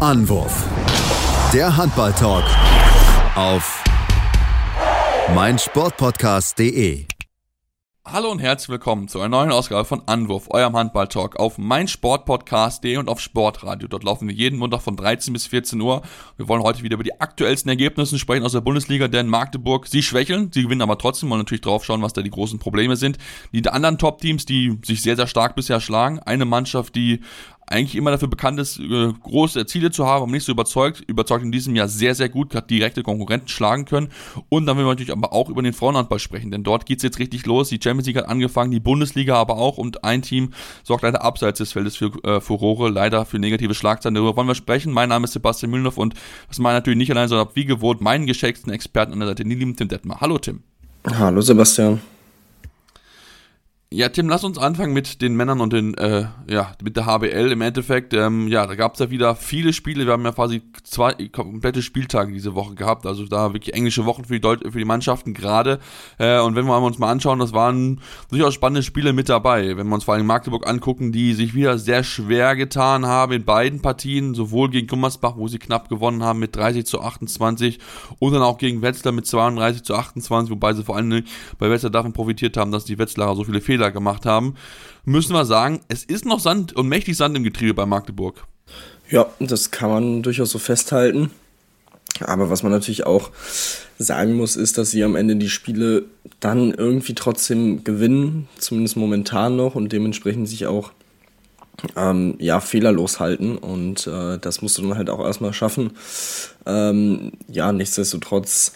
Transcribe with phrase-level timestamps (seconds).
[0.00, 0.64] Anwurf.
[1.52, 2.44] Der Handball-Talk
[3.34, 3.84] auf
[5.34, 7.04] meinsportpodcast.de.
[8.06, 13.10] Hallo und herzlich willkommen zu einer neuen Ausgabe von Anwurf, eurem Handball-Talk auf meinsportpodcast.de und
[13.10, 13.88] auf Sportradio.
[13.88, 16.00] Dort laufen wir jeden Montag von 13 bis 14 Uhr.
[16.38, 20.02] Wir wollen heute wieder über die aktuellsten Ergebnisse sprechen aus der Bundesliga, denn Magdeburg, sie
[20.02, 23.18] schwächeln, sie gewinnen aber trotzdem, wollen natürlich drauf schauen, was da die großen Probleme sind.
[23.52, 26.20] Die anderen Top-Teams, die sich sehr, sehr stark bisher schlagen.
[26.20, 27.20] Eine Mannschaft, die
[27.70, 31.02] eigentlich immer dafür bekannt ist, äh, große Ziele zu haben, aber nicht so überzeugt.
[31.06, 34.08] Überzeugt in diesem Jahr sehr, sehr gut, hat direkte Konkurrenten schlagen können.
[34.48, 37.20] Und dann will wir natürlich aber auch über den Frauenhandball sprechen, denn dort geht's jetzt
[37.20, 37.68] richtig los.
[37.68, 40.50] Die Champions League hat angefangen, die Bundesliga aber auch und ein Team
[40.82, 44.16] sorgt leider abseits des Feldes für äh, Furore, leider für negative Schlagzeilen.
[44.16, 44.92] Darüber wollen wir sprechen.
[44.92, 46.14] Mein Name ist Sebastian Mühlenhoff und
[46.48, 49.56] das meine natürlich nicht allein, sondern wie gewohnt meinen geschätzten Experten an der Seite, den
[49.56, 50.20] lieben Tim Detmer.
[50.20, 50.64] Hallo Tim.
[51.06, 52.00] Hallo Sebastian.
[53.92, 57.50] Ja, Tim, lass uns anfangen mit den Männern und den, äh, ja, mit der HBL
[57.50, 58.14] im Endeffekt.
[58.14, 60.06] Ähm, ja, da gab es ja wieder viele Spiele.
[60.06, 63.04] Wir haben ja quasi zwei komplette Spieltage diese Woche gehabt.
[63.04, 65.80] Also da wirklich englische Wochen für die, Deut für die Mannschaften gerade.
[66.18, 69.76] Äh, und wenn wir uns mal anschauen, das waren durchaus spannende Spiele mit dabei.
[69.76, 73.44] Wenn wir uns vor allem Magdeburg angucken, die sich wieder sehr schwer getan haben in
[73.44, 77.80] beiden Partien, sowohl gegen Gummersbach, wo sie knapp gewonnen haben mit 30 zu 28
[78.20, 81.24] und dann auch gegen Wetzlar mit 32 zu 28, wobei sie vor allem
[81.58, 84.56] bei Wetzlar davon profitiert haben, dass die Wetzlarer so viele Fehler Fehler gemacht haben,
[85.04, 88.44] müssen wir sagen, es ist noch Sand und mächtig Sand im Getriebe bei Magdeburg.
[89.10, 91.30] Ja, das kann man durchaus so festhalten.
[92.20, 93.30] Aber was man natürlich auch
[93.98, 96.04] sagen muss, ist, dass sie am Ende die Spiele
[96.40, 100.92] dann irgendwie trotzdem gewinnen, zumindest momentan noch und dementsprechend sich auch
[101.96, 105.92] ähm, ja, fehlerlos halten und äh, das musst du dann halt auch erstmal schaffen.
[106.66, 108.74] Ähm, ja, nichtsdestotrotz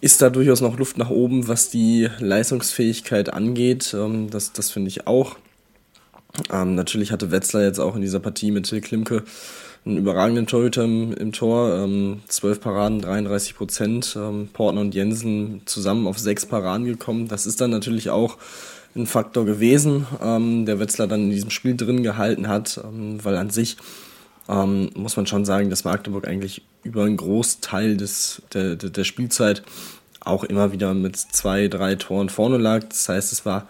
[0.00, 3.94] ist da durchaus noch Luft nach oben, was die Leistungsfähigkeit angeht.
[3.94, 5.36] Ähm, das das finde ich auch.
[6.52, 9.24] Ähm, natürlich hatte Wetzlar jetzt auch in dieser Partie mit Till Klimke
[9.84, 11.74] einen überragenden Torhüter im, im Tor.
[11.74, 14.16] Ähm, 12 Paraden, 33 Prozent.
[14.18, 17.28] Ähm, Portner und Jensen zusammen auf sechs Paraden gekommen.
[17.28, 18.38] Das ist dann natürlich auch
[18.94, 23.36] ein Faktor gewesen, ähm, der Wetzlar dann in diesem Spiel drin gehalten hat, ähm, weil
[23.36, 23.76] an sich
[24.48, 29.62] ähm, muss man schon sagen, dass Magdeburg eigentlich über einen Großteil des, der, der Spielzeit
[30.20, 32.84] auch immer wieder mit zwei, drei Toren vorne lag.
[32.88, 33.66] Das heißt, es war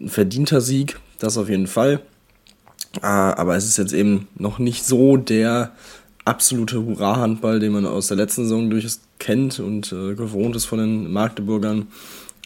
[0.00, 2.00] ein verdienter Sieg, das auf jeden Fall.
[3.00, 5.72] Äh, aber es ist jetzt eben noch nicht so der
[6.24, 10.78] absolute Hurra-Handball, den man aus der letzten Saison durchaus kennt und äh, gewohnt ist von
[10.78, 11.88] den Magdeburgern.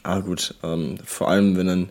[0.03, 1.89] Ah gut, ähm, vor allem wenn dann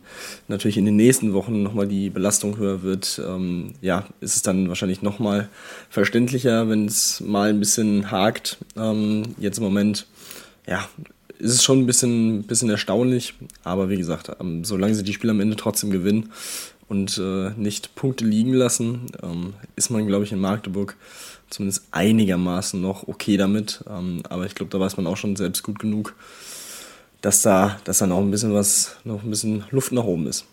[0.48, 4.70] natürlich in den nächsten Wochen nochmal die Belastung höher wird, ähm, ja, ist es dann
[4.70, 5.50] wahrscheinlich nochmal
[5.90, 8.58] verständlicher, wenn es mal ein bisschen hakt.
[8.78, 10.08] Ähm, jetzt im Moment,
[10.66, 10.88] ja,
[11.40, 15.32] ist es schon ein bisschen, bisschen erstaunlich, aber wie gesagt, ähm, solange sie die Spiele
[15.32, 16.32] am Ende trotzdem gewinnen
[16.88, 20.96] und äh, nicht Punkte liegen lassen, ähm, ist man, glaube ich, in Magdeburg
[21.50, 23.84] zumindest einigermaßen noch okay damit.
[23.90, 26.16] Ähm, aber ich glaube, da weiß man auch schon selbst gut genug,
[27.22, 30.46] dass da, dass da noch ein bisschen was, noch ein bisschen Luft nach oben ist.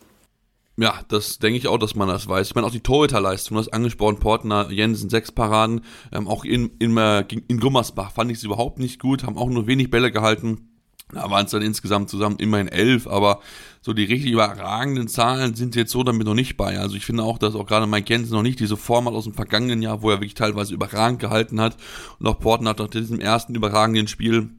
[0.79, 2.49] Ja, das denke ich auch, dass man das weiß.
[2.49, 5.83] Ich meine, auch die Torhüterleistung, du hast angesprochen, Portner, Jensen, sechs Paraden,
[6.13, 9.67] ähm, auch in, in, in Gummersbach fand ich es überhaupt nicht gut, haben auch nur
[9.67, 10.72] wenig Bälle gehalten.
[11.13, 13.41] Da waren es dann insgesamt zusammen immerhin elf, aber
[13.83, 16.79] so die richtig überragenden Zahlen sind jetzt so damit noch nicht bei.
[16.79, 19.25] Also ich finde auch, dass auch gerade Mike Jensen noch nicht diese Form hat aus
[19.25, 21.77] dem vergangenen Jahr, wo er wirklich teilweise überragend gehalten hat.
[22.19, 24.51] Und auch Portner hat nach diesem ersten überragenden Spiel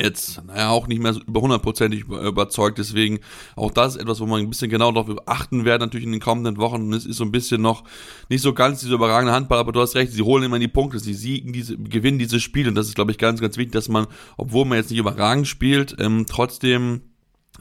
[0.00, 2.78] jetzt, naja, auch nicht mehr so über hundertprozentig überzeugt.
[2.78, 3.20] Deswegen
[3.56, 6.20] auch das ist etwas, wo man ein bisschen genau darauf achten wird, natürlich in den
[6.20, 6.82] kommenden Wochen.
[6.82, 7.84] Und es ist so ein bisschen noch
[8.28, 10.98] nicht so ganz diese überragende Handball, aber du hast recht, sie holen immer die Punkte,
[10.98, 12.68] sie siegen diese, gewinnen diese Spiele.
[12.68, 14.06] Und das ist, glaube ich, ganz, ganz wichtig, dass man,
[14.36, 17.02] obwohl man jetzt nicht überragend spielt, ähm, trotzdem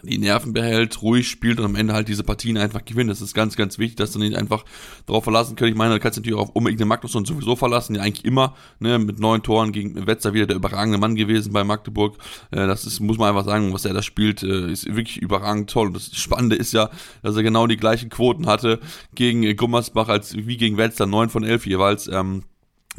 [0.03, 3.09] die Nerven behält, ruhig spielt und am Ende halt diese Partien einfach gewinnt.
[3.09, 4.63] Das ist ganz, ganz wichtig, dass du nicht einfach
[5.05, 5.71] darauf verlassen kannst.
[5.71, 8.55] Ich meine, du kannst natürlich auch auf unbedingt den Magnusson sowieso verlassen, ja eigentlich immer,
[8.79, 12.17] ne, mit neun Toren gegen Wetzer wieder der überragende Mann gewesen bei Magdeburg.
[12.51, 15.69] Äh, das ist, muss man einfach sagen, was er da spielt, äh, ist wirklich überragend
[15.69, 15.87] toll.
[15.87, 16.89] Und das Spannende ist ja,
[17.21, 18.79] dass er genau die gleichen Quoten hatte
[19.15, 22.07] gegen Gummersbach als wie gegen Wetzer, neun von elf jeweils.
[22.07, 22.43] Ähm,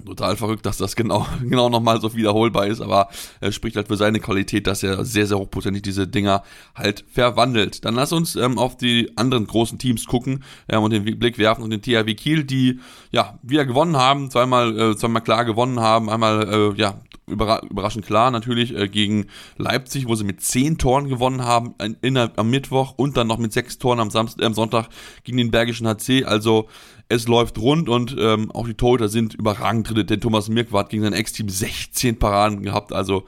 [0.04, 3.08] total verrückt, dass das genau, genau nochmal so wiederholbar ist, aber
[3.40, 6.42] er spricht halt für seine Qualität, dass er sehr, sehr hochprozentig diese Dinger
[6.74, 7.84] halt verwandelt.
[7.84, 11.62] Dann lass uns ähm, auf die anderen großen Teams gucken ähm, und den Blick werfen
[11.62, 16.08] und den THW Kiel, die ja wieder gewonnen haben, zweimal, äh, zweimal klar gewonnen haben,
[16.08, 17.00] einmal äh, ja
[17.30, 19.26] überraschend klar natürlich äh, gegen
[19.56, 23.38] Leipzig, wo sie mit zehn Toren gewonnen haben in, in, am Mittwoch und dann noch
[23.38, 24.88] mit sechs Toren am, Samstag, äh, am Sonntag
[25.24, 26.24] gegen den Bergischen HC.
[26.24, 26.68] Also
[27.10, 31.02] es läuft rund und ähm, auch die Torhüter sind überragend drin, denn Thomas Mirkwart gegen
[31.02, 33.24] sein Ex-Team 16 Paraden gehabt, also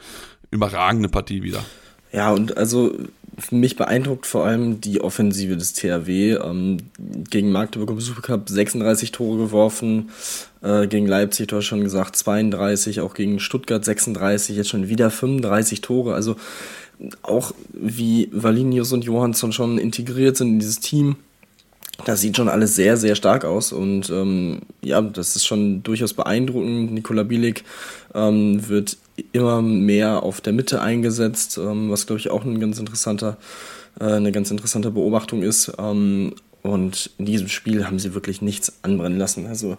[0.51, 1.65] überragende Partie wieder.
[2.13, 2.95] Ja, und also
[3.51, 6.35] mich beeindruckt vor allem die Offensive des THW.
[6.35, 6.77] Ähm,
[7.31, 10.11] gegen Magdeburg im Supercup 36 Tore geworfen,
[10.63, 15.11] äh, gegen Leipzig, du hast schon gesagt, 32, auch gegen Stuttgart 36, jetzt schon wieder
[15.11, 16.15] 35 Tore.
[16.15, 16.37] Also
[17.23, 21.17] auch wie Valinius und Johansson schon integriert sind in dieses Team.
[22.05, 26.15] Das sieht schon alles sehr, sehr stark aus und ähm, ja, das ist schon durchaus
[26.15, 26.93] beeindruckend.
[26.93, 27.65] Nikola Bielik
[28.15, 28.97] ähm, wird
[29.33, 33.37] immer mehr auf der Mitte eingesetzt, ähm, was glaube ich auch ein ganz interessanter,
[34.01, 35.73] äh, eine ganz interessante Beobachtung ist.
[35.79, 39.47] Ähm, und in diesem Spiel haben sie wirklich nichts anbrennen lassen.
[39.47, 39.77] Also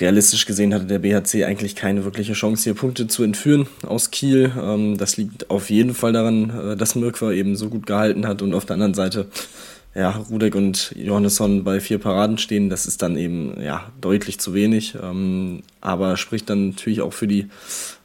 [0.00, 4.52] realistisch gesehen hatte der BHC eigentlich keine wirkliche Chance, hier Punkte zu entführen aus Kiel.
[4.60, 8.42] Ähm, das liegt auf jeden Fall daran, äh, dass Mirkwa eben so gut gehalten hat
[8.42, 9.26] und auf der anderen Seite
[9.94, 14.54] ja, Rudek und Johannesson bei vier Paraden stehen, das ist dann eben ja, deutlich zu
[14.54, 17.48] wenig, ähm, aber spricht dann natürlich auch für die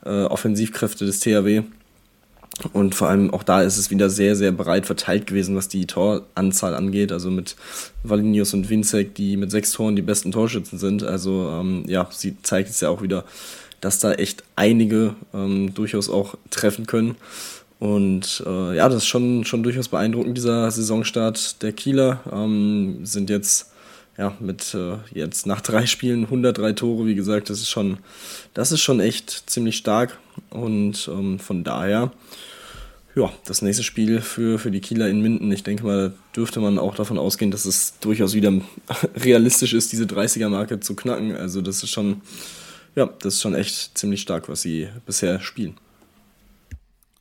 [0.05, 1.63] äh, Offensivkräfte des THW.
[2.71, 5.87] Und vor allem auch da ist es wieder sehr, sehr breit verteilt gewesen, was die
[5.87, 7.11] Toranzahl angeht.
[7.11, 7.55] Also mit
[8.03, 11.03] Valinius und Winzek, die mit sechs Toren die besten Torschützen sind.
[11.03, 13.25] Also ähm, ja, sie zeigt es ja auch wieder,
[13.81, 17.15] dass da echt einige ähm, durchaus auch treffen können.
[17.83, 22.21] Und äh, ja, das ist schon, schon durchaus beeindruckend, dieser Saisonstart der Kieler.
[22.31, 23.73] Ähm, sind jetzt
[24.17, 27.97] ja, mit äh, jetzt nach drei Spielen 103 Tore, wie gesagt, das ist schon,
[28.53, 30.17] das ist schon echt ziemlich stark.
[30.49, 32.13] Und ähm, von daher,
[33.15, 36.79] ja, das nächste Spiel für, für die Kieler in Minden, ich denke mal, dürfte man
[36.79, 38.53] auch davon ausgehen, dass es durchaus wieder
[39.17, 41.35] realistisch ist, diese 30er-Marke zu knacken.
[41.35, 42.21] Also das ist schon,
[42.95, 45.75] ja, das ist schon echt ziemlich stark, was sie bisher spielen.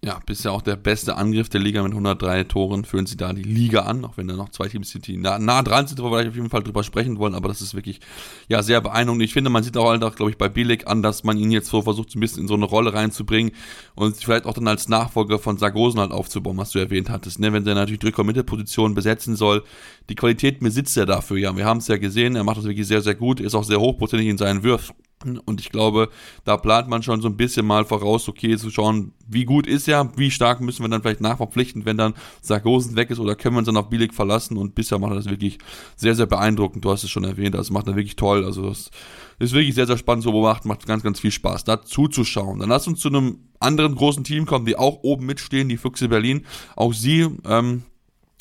[0.05, 2.85] Ja, bisher auch der beste Angriff der Liga mit 103 Toren.
[2.85, 5.39] Führen sie da die Liga an, auch wenn da noch zwei Teams sind, die nah,
[5.39, 7.37] nah dran sind, wo wir auf jeden Fall drüber sprechen wollen.
[7.37, 8.01] Aber das ist wirklich
[8.49, 9.23] ja sehr beeindruckend.
[9.23, 11.53] Ich finde, man sieht auch halt auch, glaube ich, bei Bilik an, dass man ihn
[11.53, 13.53] jetzt so versucht, so ein bisschen in so eine Rolle reinzubringen
[13.95, 17.39] und vielleicht auch dann als Nachfolger von Sargosen halt aufzubauen, was du erwähnt hattest.
[17.39, 17.53] Ne?
[17.53, 19.63] Wenn der natürlich Drücker-Mitte-Position besetzen soll,
[20.09, 21.39] die Qualität besitzt er dafür.
[21.39, 23.63] Ja, wir haben es ja gesehen, er macht das wirklich sehr, sehr gut, ist auch
[23.63, 24.97] sehr hochprozentig in seinen Würfen
[25.45, 26.09] und ich glaube,
[26.45, 29.89] da plant man schon so ein bisschen mal voraus, okay, zu schauen, wie gut ist
[29.89, 33.55] er, wie stark müssen wir dann vielleicht nachverpflichten, wenn dann Sargosen weg ist oder können
[33.55, 35.59] wir uns dann auf Billig verlassen und bisher macht er das wirklich
[35.97, 36.85] sehr, sehr beeindruckend.
[36.85, 38.45] Du hast es schon erwähnt, das macht er wirklich toll.
[38.45, 38.91] Also das
[39.39, 42.61] ist wirklich sehr, sehr spannend zu beobachten, macht ganz, ganz viel Spaß, da zuzuschauen.
[42.61, 46.09] Dann lass uns zu einem anderen großen Team kommen, die auch oben mitstehen, die Füchse
[46.09, 46.45] Berlin.
[46.77, 47.85] Auch sie ähm,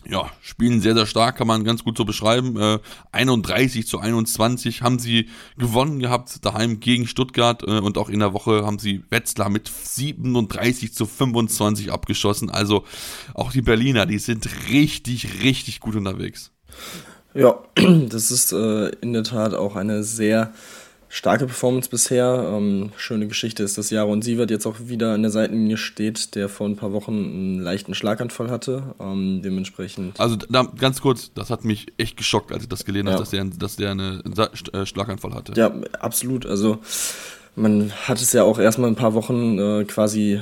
[0.08, 2.60] ja, spielen sehr, sehr stark, kann man ganz gut so beschreiben.
[2.60, 2.80] Äh,
[3.12, 8.34] 31 zu 21 haben sie gewonnen gehabt, daheim gegen Stuttgart äh, und auch in der
[8.34, 12.50] Woche haben sie Wetzlar mit 37 zu 25 abgeschossen.
[12.50, 12.84] Also
[13.34, 16.52] auch die Berliner, die sind richtig, richtig gut unterwegs.
[17.34, 20.54] Ja, das ist äh, in der Tat auch eine sehr
[21.12, 22.52] starke Performance bisher.
[22.54, 26.48] Ähm, schöne Geschichte ist, dass Jaron Sievert jetzt auch wieder an der Seitenlinie steht, der
[26.48, 28.96] vor ein paar Wochen einen leichten Schlaganfall hatte.
[29.00, 30.20] Ähm, dementsprechend.
[30.20, 33.14] Also da, ganz kurz, das hat mich echt geschockt, als ich das gelesen ja.
[33.14, 34.24] habe, dass der, dass der einen
[34.74, 35.54] äh, Schlaganfall hatte.
[35.58, 36.46] Ja, absolut.
[36.46, 36.80] Also
[37.56, 40.40] man hat es ja auch erstmal ein paar Wochen äh, quasi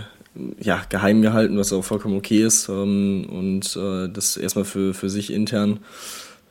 [0.59, 2.69] ja, geheim gehalten, was auch vollkommen okay ist.
[2.69, 5.79] Ähm, und äh, das erstmal für, für sich intern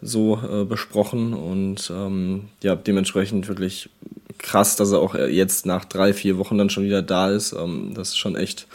[0.01, 3.91] so äh, besprochen und ähm, ja, dementsprechend wirklich
[4.39, 7.53] krass, dass er auch jetzt nach drei, vier Wochen dann schon wieder da ist.
[7.53, 8.67] Ähm, das ist schon echt,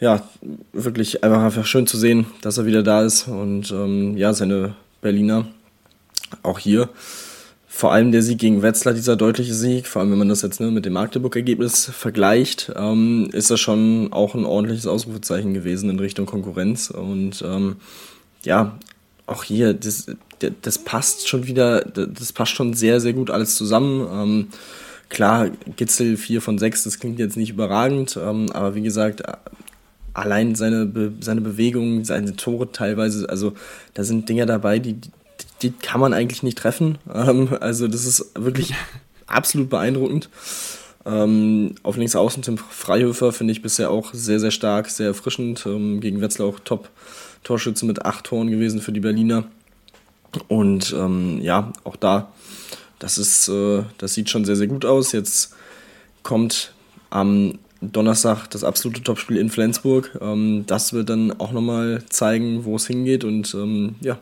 [0.00, 0.22] ja,
[0.72, 4.74] wirklich einfach, einfach schön zu sehen, dass er wieder da ist und ähm, ja, seine
[5.00, 5.46] Berliner
[6.42, 6.88] auch hier.
[7.72, 10.60] Vor allem der Sieg gegen Wetzlar, dieser deutliche Sieg, vor allem wenn man das jetzt
[10.60, 15.98] ne, mit dem Magdeburg-Ergebnis vergleicht, ähm, ist das schon auch ein ordentliches Ausrufezeichen gewesen in
[15.98, 16.90] Richtung Konkurrenz.
[16.90, 17.76] Und ähm,
[18.42, 18.76] ja,
[19.26, 20.06] auch hier, das,
[20.62, 24.06] das passt schon wieder, das passt schon sehr, sehr gut alles zusammen.
[24.12, 24.48] Ähm,
[25.08, 29.22] klar, Gitzel 4 von 6, das klingt jetzt nicht überragend, ähm, aber wie gesagt,
[30.14, 33.52] allein seine, Be seine Bewegungen, seine Tore teilweise, also
[33.94, 34.96] da sind Dinger dabei, die,
[35.62, 36.98] die kann man eigentlich nicht treffen.
[37.12, 38.74] Ähm, also das ist wirklich
[39.26, 40.28] absolut beeindruckend.
[41.06, 45.64] Ähm, auf links außen Tim Freihöfer finde ich bisher auch sehr, sehr stark, sehr erfrischend.
[45.66, 49.44] Ähm, gegen Wetzlar auch Top-Torschütze mit acht Toren gewesen für die Berliner.
[50.48, 52.32] Und ähm, ja, auch da,
[52.98, 55.12] das ist, äh, das sieht schon sehr, sehr gut aus.
[55.12, 55.54] Jetzt
[56.22, 56.72] kommt
[57.10, 60.18] am Donnerstag das absolute Topspiel in Flensburg.
[60.20, 63.24] Ähm, das wird dann auch nochmal zeigen, wo es hingeht.
[63.24, 64.18] Und ähm, ja,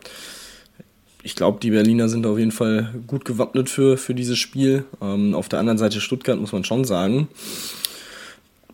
[1.23, 4.85] ich glaube, die Berliner sind auf jeden Fall gut gewappnet für, für dieses Spiel.
[5.03, 7.29] Ähm, auf der anderen Seite Stuttgart muss man schon sagen.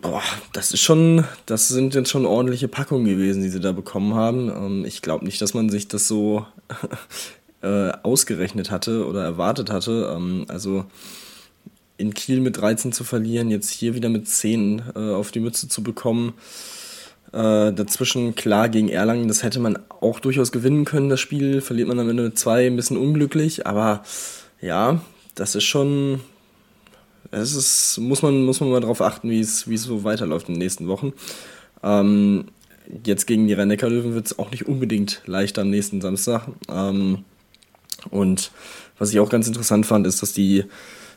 [0.05, 0.21] Boah,
[0.53, 4.49] das ist schon, das sind jetzt schon ordentliche Packungen gewesen, die sie da bekommen haben.
[4.49, 6.45] Ähm, ich glaube nicht, dass man sich das so
[7.63, 10.13] äh, ausgerechnet hatte oder erwartet hatte.
[10.15, 10.85] Ähm, also
[11.97, 15.67] in Kiel mit 13 zu verlieren, jetzt hier wieder mit 10 äh, auf die Mütze
[15.69, 16.33] zu bekommen.
[17.31, 21.61] Äh, dazwischen klar gegen Erlangen, das hätte man auch durchaus gewinnen können, das Spiel.
[21.61, 24.03] Verliert man am Ende mit zwei, ein bisschen unglücklich, aber
[24.61, 25.01] ja,
[25.33, 26.21] das ist schon.
[27.35, 30.59] Es ist, muss man, muss man mal darauf achten, wie es, so weiterläuft in den
[30.59, 31.11] nächsten Wochen.
[31.83, 32.45] Ähm,
[33.03, 36.47] jetzt gegen die rhein löwen wird es auch nicht unbedingt leichter am nächsten Samstag.
[36.69, 37.25] Ähm,
[38.09, 38.51] und
[38.97, 40.63] was ich auch ganz interessant fand, ist, dass die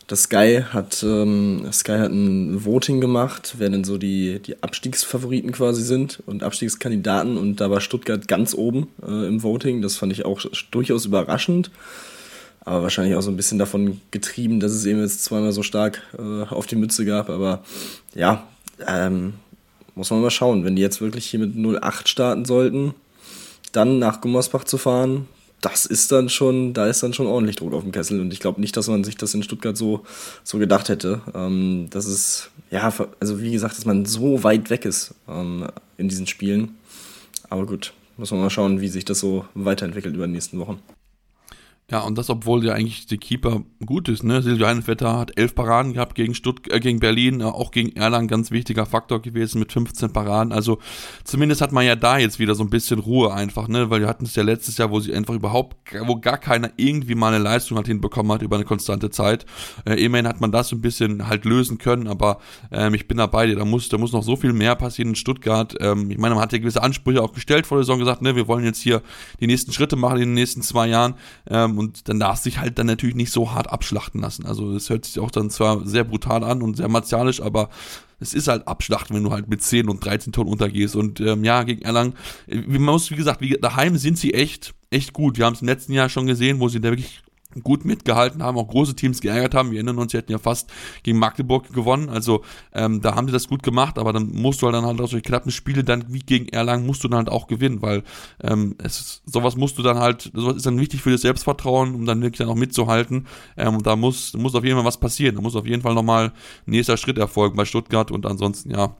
[0.08, 5.52] das Sky hat ähm, Sky hat ein Voting gemacht, wer denn so die, die Abstiegsfavoriten
[5.52, 9.82] quasi sind und Abstiegskandidaten und da war Stuttgart ganz oben äh, im Voting.
[9.82, 11.70] Das fand ich auch durchaus überraschend,
[12.68, 16.02] aber wahrscheinlich auch so ein bisschen davon getrieben, dass es eben jetzt zweimal so stark
[16.18, 17.30] äh, auf die Mütze gab.
[17.30, 17.62] Aber
[18.14, 18.46] ja,
[18.86, 19.34] ähm,
[19.94, 22.94] muss man mal schauen, wenn die jetzt wirklich hier mit 08 starten sollten,
[23.72, 25.26] dann nach Gummersbach zu fahren,
[25.62, 28.20] das ist dann schon, da ist dann schon ordentlich Druck auf dem Kessel.
[28.20, 30.04] Und ich glaube nicht, dass man sich das in Stuttgart so,
[30.44, 31.22] so gedacht hätte.
[31.34, 36.08] Ähm, das ist, ja, also wie gesagt, dass man so weit weg ist ähm, in
[36.08, 36.76] diesen Spielen.
[37.48, 40.80] Aber gut, muss man mal schauen, wie sich das so weiterentwickelt über die nächsten Wochen.
[41.90, 44.42] Ja, und das, obwohl ja eigentlich der Keeper gut ist, ne?
[44.42, 48.28] Silvio Heinenvetter hat elf Paraden gehabt gegen Stutt äh, gegen Berlin, äh, auch gegen Erlangen
[48.28, 50.52] ganz wichtiger Faktor gewesen mit 15 Paraden.
[50.52, 50.80] Also
[51.24, 53.88] zumindest hat man ja da jetzt wieder so ein bisschen Ruhe einfach, ne?
[53.88, 57.14] Weil wir hatten es ja letztes Jahr, wo sie einfach überhaupt, wo gar keiner irgendwie
[57.14, 59.46] mal eine Leistung halt hinbekommen hat über eine konstante Zeit.
[59.86, 62.40] Äh, immerhin hat man das so ein bisschen halt lösen können, aber
[62.70, 65.12] ähm, ich bin da bei dir, da muss, da muss noch so viel mehr passieren
[65.12, 65.74] in Stuttgart.
[65.80, 68.36] Ähm, ich meine, man hat ja gewisse Ansprüche auch gestellt vor der Saison gesagt, ne,
[68.36, 69.00] wir wollen jetzt hier
[69.40, 71.14] die nächsten Schritte machen in den nächsten zwei Jahren.
[71.48, 74.46] Ähm, und dann darf sich halt dann natürlich nicht so hart abschlachten lassen.
[74.46, 77.70] Also es hört sich auch dann zwar sehr brutal an und sehr martialisch, aber
[78.20, 80.96] es ist halt Abschlachten, wenn du halt mit 10 und 13 Tonnen untergehst.
[80.96, 82.14] Und ähm, ja, gegen Erlangen,
[82.46, 85.38] äh, man muss, wie gesagt, wie, daheim sind sie echt, echt gut.
[85.38, 87.22] Wir haben es im letzten Jahr schon gesehen, wo sie da wirklich
[87.62, 89.70] gut mitgehalten haben, auch große Teams geärgert haben.
[89.70, 90.70] Wir erinnern uns, sie hätten ja fast
[91.02, 92.08] gegen Magdeburg gewonnen.
[92.08, 92.42] Also
[92.74, 95.08] ähm, da haben sie das gut gemacht, aber dann musst du halt dann halt auch
[95.08, 98.02] solche knappen Spiele dann wie gegen Erlangen musst du dann halt auch gewinnen, weil
[98.42, 101.94] ähm, es ist, sowas musst du dann halt, sowas ist dann wichtig für das Selbstvertrauen,
[101.94, 103.26] um dann wirklich dann auch mitzuhalten.
[103.56, 105.36] Ähm, und da muss, muss auf jeden Fall was passieren.
[105.36, 106.32] Da muss auf jeden Fall nochmal
[106.66, 108.96] nächster Schritt erfolgen bei Stuttgart und ansonsten, ja,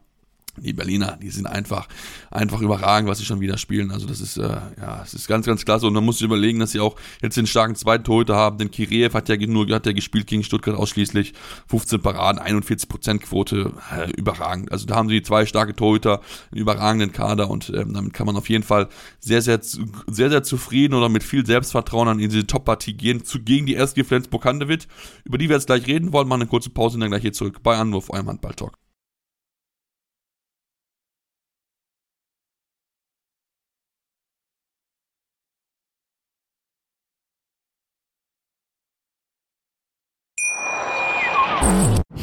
[0.63, 1.89] die Berliner, die sind einfach,
[2.31, 3.91] einfach überragend, was sie schon wieder spielen.
[3.91, 4.43] Also das ist, äh,
[4.81, 5.87] ja, es ist ganz, ganz klasse.
[5.87, 8.59] Und man muss sich überlegen, dass sie auch jetzt den starken zweiten Torhüter haben.
[8.59, 11.35] Denn Kireev hat ja nur, hat ja gespielt gegen Stuttgart ausschließlich.
[11.69, 14.73] 15 Paraden, 41% Quote, äh, überragend.
[14.73, 18.37] Also da haben sie zwei starke Torhüter, einen überragenden Kader und ähm, damit kann man
[18.37, 18.89] auf jeden Fall
[19.21, 23.67] sehr, sehr, sehr, sehr zufrieden oder mit viel Selbstvertrauen an diese Top-Partie gehen, zu, gegen
[23.67, 24.89] die SG Flensburg-Handewitt,
[25.25, 26.29] über die wir jetzt gleich reden wollen.
[26.29, 28.79] Machen eine kurze Pause und dann gleich hier zurück bei Anwurf, eurem Handball-Talk.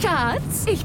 [0.01, 0.85] Schatz, ich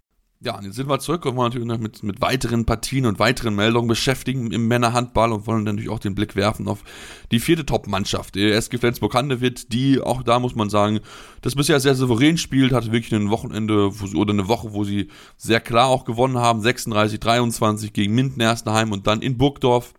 [0.43, 3.19] Ja, und jetzt sind wir zurück und wollen natürlich noch mit, mit weiteren Partien und
[3.19, 6.83] weiteren Meldungen beschäftigen im Männerhandball und wollen natürlich auch den Blick werfen auf
[7.29, 11.01] die vierte Top-Mannschaft, die SG Flensburg-Handewitt, die auch da muss man sagen,
[11.43, 15.09] das bisher sehr souverän spielt, hatte wirklich ein Wochenende sie, oder eine Woche, wo sie
[15.37, 19.93] sehr klar auch gewonnen haben, 36-23 gegen Minden Erstenheim und dann in Burgdorf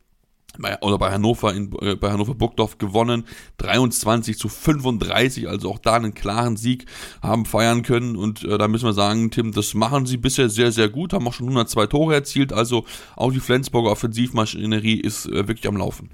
[0.58, 3.24] bei, oder bei Hannover in, äh, bei Hannover Burgdorf gewonnen,
[3.58, 6.86] 23 zu 35, also auch da einen klaren Sieg
[7.22, 10.72] haben feiern können und äh, da müssen wir sagen, Tim, das machen sie bisher sehr,
[10.72, 12.84] sehr gut, haben auch schon 102 Tore erzielt, also
[13.16, 16.10] auch die Flensburger Offensivmaschinerie ist äh, wirklich am Laufen.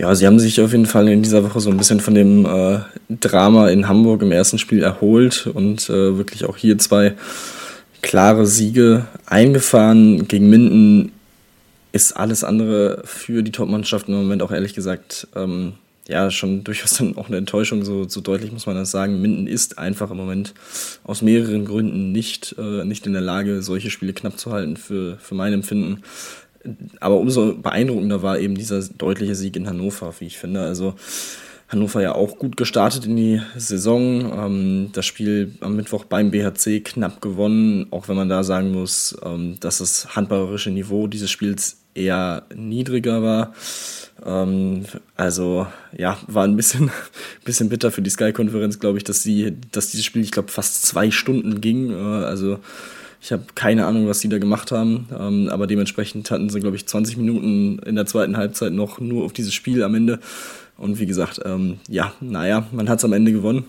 [0.00, 2.46] Ja, sie haben sich auf jeden Fall in dieser Woche so ein bisschen von dem
[2.46, 2.78] äh,
[3.10, 7.16] Drama in Hamburg im ersten Spiel erholt und äh, wirklich auch hier zwei
[8.00, 10.26] klare Siege eingefahren.
[10.26, 11.12] Gegen Minden
[11.92, 15.74] ist alles andere für die Top-Mannschaften im Moment auch ehrlich gesagt ähm,
[16.08, 19.20] ja schon durchaus dann auch eine Enttäuschung, so, so deutlich muss man das sagen.
[19.20, 20.54] Minden ist einfach im Moment
[21.04, 25.16] aus mehreren Gründen nicht, äh, nicht in der Lage, solche Spiele knapp zu halten, für,
[25.18, 26.02] für mein Empfinden.
[26.98, 30.60] Aber umso beeindruckender war eben dieser deutliche Sieg in Hannover, wie ich finde.
[30.60, 30.94] Also
[31.68, 34.32] Hannover ja auch gut gestartet in die Saison.
[34.32, 39.16] Ähm, das Spiel am Mittwoch beim BHC knapp gewonnen, auch wenn man da sagen muss,
[39.24, 43.54] ähm, dass das handballerische Niveau dieses Spiels eher niedriger war.
[44.24, 44.84] Ähm,
[45.16, 45.66] also
[45.96, 46.90] ja, war ein bisschen,
[47.44, 50.86] bisschen bitter für die Sky-Konferenz, glaube ich, dass sie, dass dieses Spiel, ich glaube, fast
[50.86, 51.90] zwei Stunden ging.
[51.90, 52.58] Äh, also
[53.22, 56.76] ich habe keine Ahnung, was sie da gemacht haben, ähm, aber dementsprechend hatten sie, glaube
[56.76, 60.20] ich, 20 Minuten in der zweiten Halbzeit noch nur auf dieses Spiel am Ende.
[60.78, 63.64] Und wie gesagt, ähm, ja, naja, man hat es am Ende gewonnen.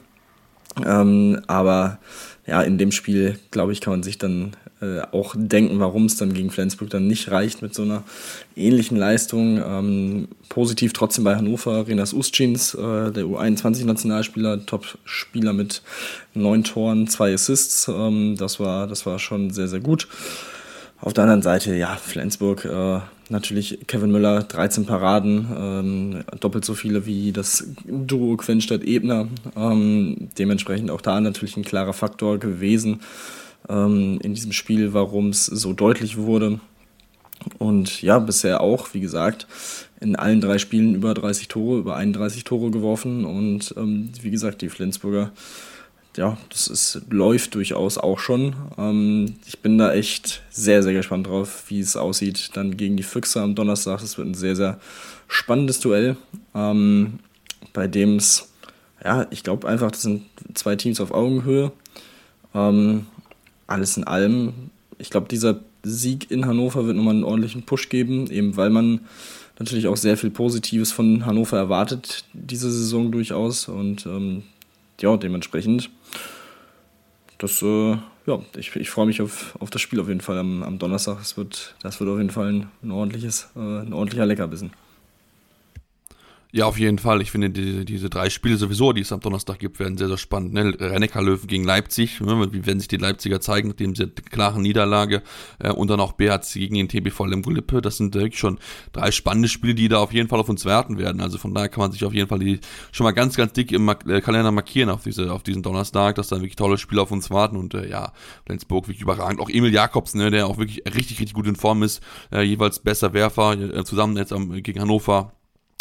[0.85, 1.99] Ähm, aber
[2.47, 6.17] ja, in dem Spiel, glaube ich, kann man sich dann äh, auch denken, warum es
[6.17, 8.03] dann gegen Flensburg dann nicht reicht mit so einer
[8.55, 9.61] ähnlichen Leistung.
[9.63, 15.83] Ähm, positiv trotzdem bei Hannover, Renas Ustschins, äh, der U21-Nationalspieler, Top-Spieler mit
[16.33, 17.87] neun Toren, zwei Assists.
[17.87, 20.07] Ähm, das, war, das war schon sehr, sehr gut.
[20.99, 26.73] Auf der anderen Seite, ja, Flensburg, äh, natürlich Kevin Müller, 13 Paraden, ähm, doppelt so
[26.73, 29.27] viele wie das Duo Quenstadt-Ebner.
[29.55, 32.99] Ähm, dementsprechend auch da natürlich ein klarer Faktor gewesen
[33.69, 36.59] ähm, in diesem Spiel, warum es so deutlich wurde.
[37.57, 39.47] Und ja, bisher auch, wie gesagt,
[39.99, 43.25] in allen drei Spielen über 30 Tore, über 31 Tore geworfen.
[43.25, 45.31] Und ähm, wie gesagt, die Flensburger
[46.17, 48.55] ja, das ist, läuft durchaus auch schon.
[48.77, 53.03] Ähm, ich bin da echt sehr, sehr gespannt drauf, wie es aussieht dann gegen die
[53.03, 54.01] Füchse am Donnerstag.
[54.01, 54.79] Das wird ein sehr, sehr
[55.27, 56.17] spannendes Duell,
[56.53, 57.19] ähm,
[57.73, 58.51] bei dem es,
[59.03, 61.71] ja, ich glaube einfach, das sind zwei Teams auf Augenhöhe.
[62.53, 63.07] Ähm,
[63.71, 64.53] alles in allem,
[64.97, 69.01] ich glaube, dieser Sieg in Hannover wird nochmal einen ordentlichen Push geben, eben weil man
[69.57, 73.67] natürlich auch sehr viel Positives von Hannover erwartet, diese Saison durchaus.
[73.67, 74.43] Und ähm,
[74.99, 75.89] ja, dementsprechend
[77.37, 77.97] das, äh,
[78.27, 81.17] ja, ich, ich freue mich auf, auf das Spiel auf jeden Fall am, am Donnerstag.
[81.17, 84.71] Das wird, das wird auf jeden Fall ein, ordentliches, äh, ein ordentlicher Leckerbissen.
[86.53, 87.21] Ja, auf jeden Fall.
[87.21, 90.17] Ich finde, die, diese drei Spiele sowieso, die es am Donnerstag gibt, werden sehr, sehr
[90.17, 90.51] spannend.
[90.51, 90.75] Ne?
[90.77, 92.51] Rennecker Löwen gegen Leipzig, ne?
[92.51, 95.23] wie werden sich die Leipziger zeigen, nachdem sie klaren Niederlage
[95.59, 97.81] äh, und dann auch BHC gegen den TBV Lemgo Lippe.
[97.81, 98.59] Das sind wirklich schon
[98.91, 101.21] drei spannende Spiele, die da auf jeden Fall auf uns werten werden.
[101.21, 102.59] Also von daher kann man sich auf jeden Fall die
[102.91, 106.27] schon mal ganz, ganz dick im äh, Kalender markieren auf, diese, auf diesen Donnerstag, dass
[106.27, 108.11] da wirklich tolle Spiele auf uns warten und äh, ja,
[108.45, 109.39] Flensburg wirklich überragend.
[109.39, 112.79] Auch Emil Jakobs, ne, der auch wirklich richtig, richtig gut in Form ist, äh, jeweils
[112.79, 115.31] besser Werfer, äh, zusammen jetzt am, gegen Hannover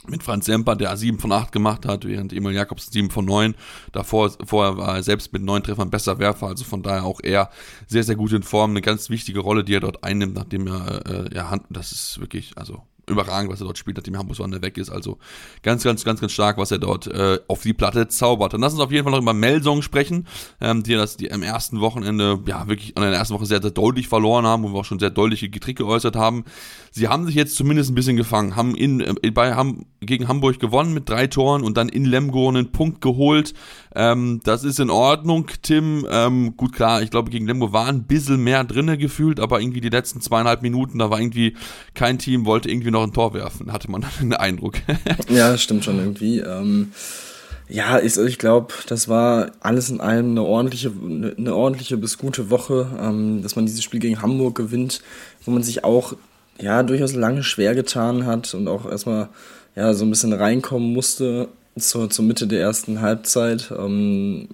[0.09, 3.55] mit Franz Semper, der 7 von 8 gemacht hat, während Emil Jakobs 7 von 9.
[3.93, 7.51] Davor, vorher war er selbst mit 9 Treffern besser Werfer, also von daher auch er
[7.87, 8.71] sehr, sehr gut in Form.
[8.71, 12.57] Eine ganz wichtige Rolle, die er dort einnimmt, nachdem er, äh, ja, das ist wirklich,
[12.57, 14.91] also überragend, was er dort spielt, nachdem Hamburg so weg ist.
[14.91, 15.19] Also
[15.63, 18.53] ganz, ganz, ganz, ganz stark, was er dort äh, auf die Platte zaubert.
[18.53, 20.27] Dann lass uns auf jeden Fall noch über Melsong sprechen,
[20.61, 23.71] ähm, die das die am ersten Wochenende, ja, wirklich an der ersten Woche sehr, sehr
[23.71, 26.45] deutlich verloren haben, wo wir auch schon sehr deutliche Kritik geäußert haben.
[26.93, 30.59] Sie haben sich jetzt zumindest ein bisschen gefangen, haben in, äh, bei, haben gegen Hamburg
[30.59, 33.55] gewonnen mit drei Toren und dann in Lemgo einen Punkt geholt.
[33.95, 36.07] Ähm, das ist in Ordnung, Tim.
[36.11, 39.81] Ähm, gut, klar, ich glaube, gegen Lemgo war ein bisschen mehr drinne gefühlt, aber irgendwie
[39.81, 41.57] die letzten zweieinhalb Minuten, da war irgendwie
[41.95, 44.75] kein Team, wollte irgendwie noch ein Tor werfen, hatte man den Eindruck.
[45.29, 46.39] ja, stimmt schon irgendwie.
[46.41, 46.93] Ähm,
[47.69, 52.51] ja, ich, ich glaube, das war alles in allem eine ordentliche, eine ordentliche bis gute
[52.51, 55.03] Woche, ähm, dass man dieses Spiel gegen Hamburg gewinnt,
[55.45, 56.15] wo man sich auch
[56.61, 59.29] ja durchaus lange schwer getan hat und auch erstmal
[59.77, 64.49] ja so ein bisschen reinkommen musste zur, zur Mitte der ersten Halbzeit ähm,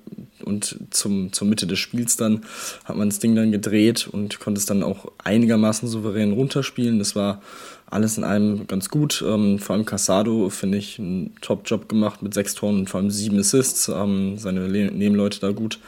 [0.44, 2.42] und zum, zur Mitte des Spiels dann
[2.84, 6.98] hat man das Ding dann gedreht und konnte es dann auch einigermaßen souverän runterspielen.
[6.98, 7.42] Das war
[7.88, 9.24] alles in allem ganz gut.
[9.26, 13.10] Ähm, vor allem Casado finde ich einen Top-Job gemacht mit sechs Toren und vor allem
[13.10, 13.88] sieben Assists.
[13.88, 15.78] Ähm, seine Le Nebenleute da gut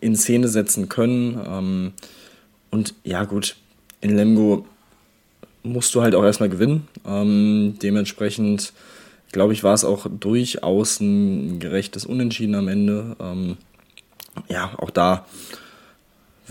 [0.00, 1.40] in Szene setzen können.
[1.46, 1.92] Ähm,
[2.70, 3.56] und ja, gut,
[4.00, 4.66] in Lemgo
[5.62, 6.88] musst du halt auch erstmal gewinnen.
[7.06, 8.72] Ähm, dementsprechend
[9.32, 13.16] glaube ich, war es auch durchaus ein gerechtes Unentschieden am Ende.
[13.20, 13.56] Ähm,
[14.48, 15.26] ja, auch da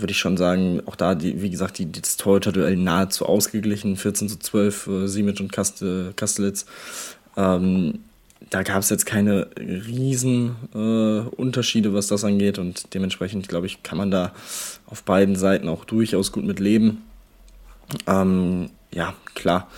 [0.00, 4.28] würde ich schon sagen, auch da, die, wie gesagt, die, das Torhüter-Duell nahezu ausgeglichen, 14
[4.28, 6.66] zu 12, äh, Simic und Kastel, Kastelitz.
[7.36, 8.00] Ähm,
[8.48, 13.82] da gab es jetzt keine riesen äh, Unterschiede, was das angeht und dementsprechend, glaube ich,
[13.82, 14.32] kann man da
[14.86, 17.02] auf beiden Seiten auch durchaus gut mit leben.
[18.06, 19.68] Ähm, ja, klar.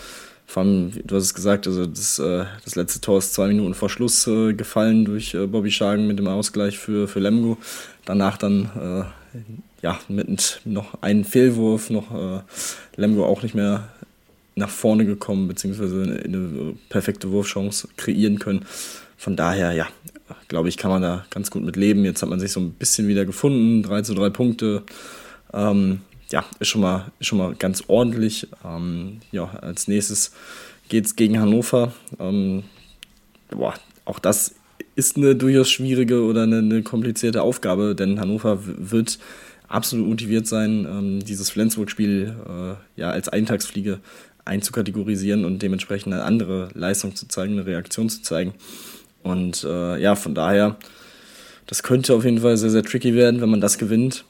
[0.46, 3.74] Vor allem, du hast es gesagt, also das, äh, das letzte Tor ist zwei Minuten
[3.74, 7.56] vor Schluss äh, gefallen durch äh, Bobby Schagen mit dem Ausgleich für, für Lemgo.
[8.04, 9.38] Danach dann äh,
[9.82, 12.40] ja, mit noch einem Fehlwurf, noch äh,
[12.96, 13.88] Lemgo auch nicht mehr
[14.54, 18.64] nach vorne gekommen, beziehungsweise eine, eine perfekte Wurfchance kreieren können.
[19.16, 19.88] Von daher, ja,
[20.48, 22.04] glaube ich, kann man da ganz gut mit leben.
[22.04, 24.82] Jetzt hat man sich so ein bisschen wieder gefunden, 3 zu 3 Punkte.
[25.52, 28.48] Ähm, ja, ist schon mal, ist schon mal ganz ordentlich.
[28.64, 30.32] Ähm, ja, als nächstes
[30.88, 31.92] geht es gegen Hannover.
[32.18, 32.64] Ähm,
[33.50, 34.54] boah, auch das
[34.94, 39.18] ist eine durchaus schwierige oder eine, eine komplizierte Aufgabe, denn Hannover wird
[39.72, 44.00] absolut motiviert sein, ähm, dieses Flensburg-Spiel äh, ja als Eintagsfliege
[44.44, 48.54] einzukategorisieren und dementsprechend eine andere Leistung zu zeigen, eine Reaktion zu zeigen.
[49.22, 50.76] Und äh, ja, von daher,
[51.66, 54.24] das könnte auf jeden Fall sehr, sehr tricky werden, wenn man das gewinnt.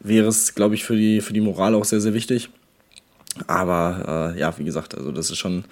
[0.00, 2.50] Wäre es, glaube ich, für die, für die Moral auch sehr, sehr wichtig.
[3.46, 5.64] Aber äh, ja, wie gesagt, also das ist schon,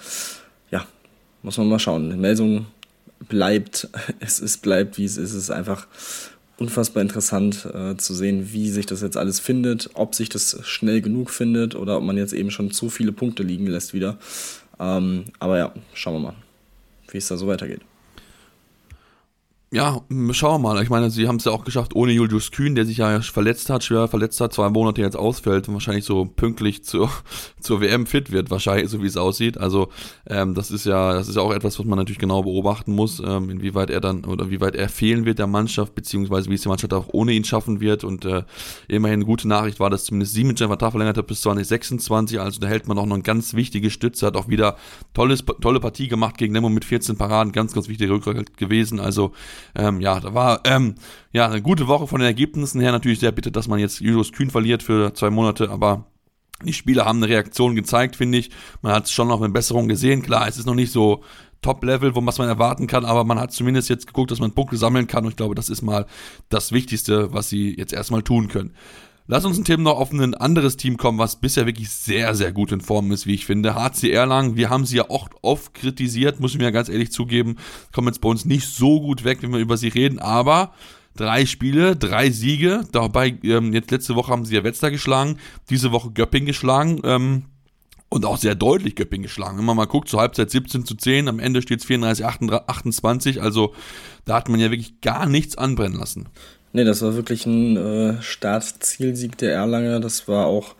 [0.70, 0.86] ja,
[1.42, 2.20] muss man mal schauen.
[2.20, 2.66] Melsung
[3.28, 3.88] bleibt,
[4.20, 5.30] es ist, bleibt, wie es ist.
[5.30, 5.86] Es ist einfach
[6.62, 11.00] unfassbar interessant äh, zu sehen, wie sich das jetzt alles findet, ob sich das schnell
[11.00, 14.16] genug findet oder ob man jetzt eben schon zu viele Punkte liegen lässt wieder.
[14.78, 16.34] Ähm, aber ja, schauen wir mal,
[17.10, 17.80] wie es da so weitergeht.
[19.74, 20.82] Ja, schauen wir mal.
[20.82, 23.70] Ich meine, sie haben es ja auch geschafft ohne Julius Kühn, der sich ja verletzt
[23.70, 27.08] hat, schwer verletzt hat, zwei Monate jetzt ausfällt und wahrscheinlich so pünktlich zur,
[27.60, 29.56] zur WM fit wird, wahrscheinlich, so wie es aussieht.
[29.56, 29.88] Also
[30.26, 33.22] ähm, das ist ja, das ist ja auch etwas, was man natürlich genau beobachten muss,
[33.24, 36.60] ähm, inwieweit er dann oder wie weit er fehlen wird der Mannschaft, beziehungsweise wie es
[36.60, 38.04] die Mannschaft auch ohne ihn schaffen wird.
[38.04, 38.42] Und äh,
[38.88, 42.38] immerhin gute Nachricht war, dass zumindest Siemens seinen Vertrag verlängert hat bis 2026.
[42.38, 44.76] Also da hält man auch noch eine ganz wichtige Stütze, hat auch wieder
[45.14, 49.00] tolles, tolle Partie gemacht gegen Nemo mit 14 Paraden, ganz, ganz wichtige Rückhalt gewesen.
[49.00, 49.32] Also
[49.74, 50.96] ähm, ja, da war ähm,
[51.32, 52.92] ja eine gute Woche von den Ergebnissen her.
[52.92, 56.06] Natürlich sehr bitter, dass man jetzt Julius Kühn verliert für zwei Monate, aber
[56.64, 58.50] die Spieler haben eine Reaktion gezeigt, finde ich.
[58.82, 60.22] Man hat schon noch eine Besserung gesehen.
[60.22, 61.22] Klar, es ist noch nicht so
[61.62, 65.06] Top-Level, was man erwarten kann, aber man hat zumindest jetzt geguckt, dass man Punkte sammeln
[65.06, 66.06] kann und ich glaube, das ist mal
[66.48, 68.74] das Wichtigste, was sie jetzt erstmal tun können.
[69.26, 72.52] Lass uns ein Thema noch auf ein anderes Team kommen, was bisher wirklich sehr, sehr
[72.52, 73.74] gut in Form ist, wie ich finde.
[73.74, 77.56] HC Erlangen, wir haben sie ja auch oft kritisiert, muss ich mir ganz ehrlich zugeben,
[77.92, 80.72] kommen jetzt bei uns nicht so gut weg, wenn wir über sie reden, aber
[81.16, 85.38] drei Spiele, drei Siege, dabei ähm, jetzt letzte Woche haben sie ja Wetzlar geschlagen,
[85.70, 87.44] diese Woche Göpping geschlagen, ähm,
[88.12, 89.56] und auch sehr deutlich Göpping geschlagen.
[89.56, 93.40] Wenn man mal guckt, zur Halbzeit 17 zu 10, am Ende steht es 34, 28,
[93.40, 93.74] also
[94.26, 96.28] da hat man ja wirklich gar nichts anbrennen lassen.
[96.72, 100.00] Nee, das war wirklich ein äh, Startzielsieg der Erlanger.
[100.00, 100.74] Das war auch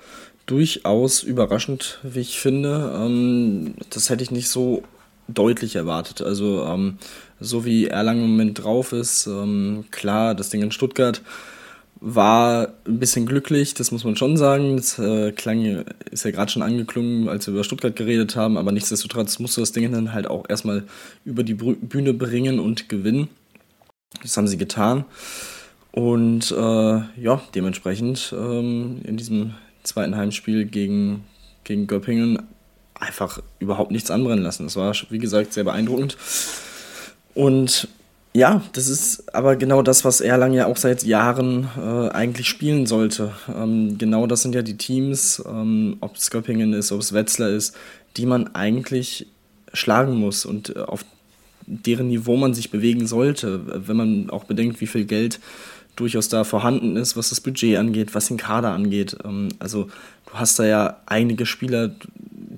[0.47, 2.93] durchaus überraschend, wie ich finde.
[2.97, 4.83] Ähm, das hätte ich nicht so
[5.29, 6.23] deutlich erwartet.
[6.23, 6.99] Also ähm,
[7.41, 11.23] so wie Erlangen im Moment drauf ist, ähm, klar, das Ding in Stuttgart
[12.01, 14.77] war ein bisschen glücklich, das muss man schon sagen.
[14.77, 18.73] Das äh, klang, ist ja gerade schon angeklungen, als wir über Stuttgart geredet haben, aber
[18.73, 20.85] nichtsdestotrotz musste das Ding dann halt auch erstmal
[21.25, 23.29] über die Bühne bringen und gewinnen.
[24.23, 25.05] Das haben sie getan.
[25.93, 31.25] Und äh, ja, dementsprechend ähm, in diesem zweiten Heimspiel gegen,
[31.65, 32.43] gegen Göppingen
[32.95, 34.65] einfach überhaupt nichts anbrennen lassen.
[34.65, 36.17] Das war, wie gesagt, sehr beeindruckend.
[37.35, 37.89] Und
[38.35, 42.87] ja, das ist aber genau das, was Erlangen ja auch seit Jahren äh, eigentlich spielen
[42.87, 43.33] sollte.
[43.55, 47.51] Ähm, genau das sind ja die Teams, ähm, ob es Göppingen ist, ob es Wetzlar
[47.51, 47.77] ist,
[48.17, 49.27] die man eigentlich
[49.75, 51.05] schlagen muss und äh, auf
[51.67, 55.39] deren Niveau man sich bewegen sollte, wenn man auch bedenkt, wie viel Geld
[55.97, 59.17] durchaus da vorhanden ist, was das Budget angeht, was den Kader angeht.
[59.25, 59.85] Ähm, also
[60.27, 61.91] du hast da ja einige Spieler,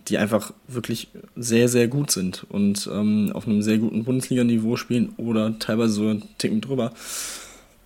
[0.08, 5.12] die einfach wirklich sehr, sehr gut sind und ähm, auf einem sehr guten Bundesliga-Niveau spielen
[5.16, 6.92] oder teilweise so einen Ticken drüber.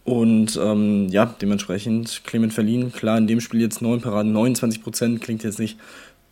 [0.04, 5.20] Und ähm, ja, dementsprechend Clement Verlin, klar, in dem Spiel jetzt 9 Paraden, 29 Prozent,
[5.20, 5.78] klingt jetzt nicht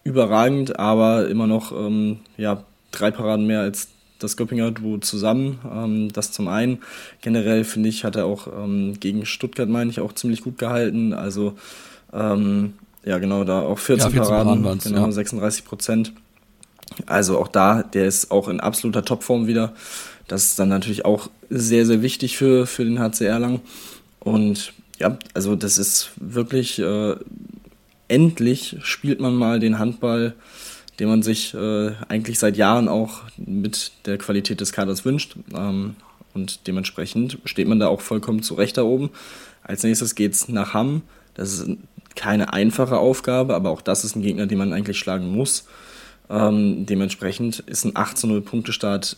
[0.03, 5.59] überragend, aber immer noch ähm, ja, drei Paraden mehr als das Göppinger Duo zusammen.
[5.71, 6.79] Ähm, das zum einen.
[7.23, 11.13] Generell finde ich, hat er auch ähm, gegen Stuttgart, meine ich, auch ziemlich gut gehalten.
[11.13, 11.55] Also,
[12.13, 12.75] ähm,
[13.05, 15.13] ja, genau, da auch 14, ja, 14 Paraden, Paraden genau, ja.
[15.13, 16.13] 36 Prozent.
[17.07, 19.75] Also auch da, der ist auch in absoluter Topform wieder.
[20.29, 23.61] Das ist dann natürlich auch sehr, sehr wichtig für, für den HCR lang.
[24.21, 27.15] Und ja, also das ist wirklich, äh,
[28.09, 30.35] endlich spielt man mal den Handball
[30.99, 35.37] den man sich äh, eigentlich seit Jahren auch mit der Qualität des Kaders wünscht.
[35.55, 35.97] Ähm,
[36.35, 39.11] und dementsprechend steht man da auch vollkommen zurecht da oben.
[39.63, 41.03] Als nächstes geht es nach Hamm.
[41.35, 41.69] Das ist
[42.15, 45.67] keine einfache Aufgabe, aber auch das ist ein Gegner, den man eigentlich schlagen muss.
[46.29, 49.17] Ähm, dementsprechend ist ein 18-0-Punkte-Start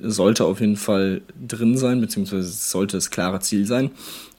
[0.00, 3.90] sollte auf jeden Fall drin sein, beziehungsweise sollte es klare Ziel sein.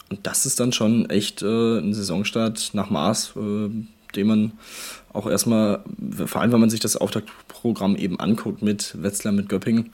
[0.09, 3.69] Und das ist dann schon echt äh, ein Saisonstart nach Maß, äh,
[4.15, 4.51] den man
[5.13, 5.83] auch erstmal,
[6.25, 9.91] vor allem wenn man sich das Auftaktprogramm eben anguckt mit Wetzlar, mit Göppingen,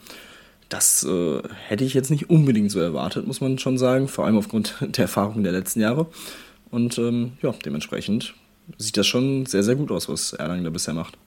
[0.69, 4.37] das äh, hätte ich jetzt nicht unbedingt so erwartet, muss man schon sagen, vor allem
[4.37, 6.07] aufgrund der Erfahrungen der letzten Jahre.
[6.71, 8.33] Und ähm, ja, dementsprechend
[8.77, 11.17] sieht das schon sehr, sehr gut aus, was Erlangen da bisher macht.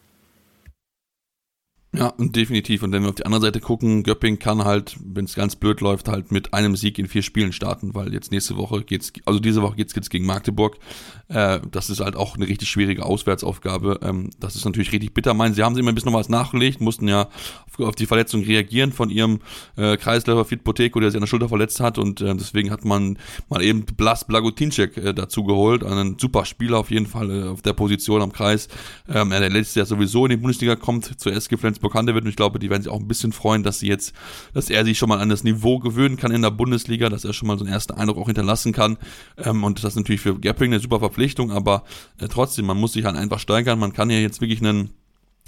[1.94, 2.82] Ja, und definitiv.
[2.82, 5.80] Und wenn wir auf die andere Seite gucken, Göpping kann halt, wenn es ganz blöd
[5.80, 9.40] läuft, halt mit einem Sieg in vier Spielen starten, weil jetzt nächste Woche geht's, also
[9.40, 10.76] diese Woche geht's jetzt gegen Magdeburg.
[11.28, 14.00] Äh, das ist halt auch eine richtig schwierige Auswärtsaufgabe.
[14.02, 15.32] Ähm, das ist natürlich richtig bitter.
[15.32, 17.28] Meinen, sie haben sich immer ein bisschen noch was nachgelegt, mussten ja
[17.66, 19.40] auf, auf die Verletzung reagieren von ihrem
[19.76, 22.84] äh, Kreisläufer Fit Poteko, der sich an der Schulter verletzt hat und äh, deswegen hat
[22.84, 27.48] man mal eben Blas Blagotinczek äh, dazu geholt, einen super Spieler auf jeden Fall äh,
[27.48, 28.68] auf der Position am Kreis.
[29.08, 32.24] Ähm, der letztes Jahr sowieso in die Bundesliga kommt, zur SG Flensburg bekannter wird.
[32.24, 34.14] Und ich glaube, die werden sich auch ein bisschen freuen, dass sie jetzt,
[34.54, 37.32] dass er sich schon mal an das Niveau gewöhnen kann in der Bundesliga, dass er
[37.32, 38.98] schon mal so einen ersten Eindruck auch hinterlassen kann.
[39.36, 41.84] Ähm, und das ist natürlich für Gapping eine super Verpflichtung, aber
[42.18, 43.78] äh, trotzdem, man muss sich halt einfach steigern.
[43.78, 44.90] Man kann ja jetzt wirklich einen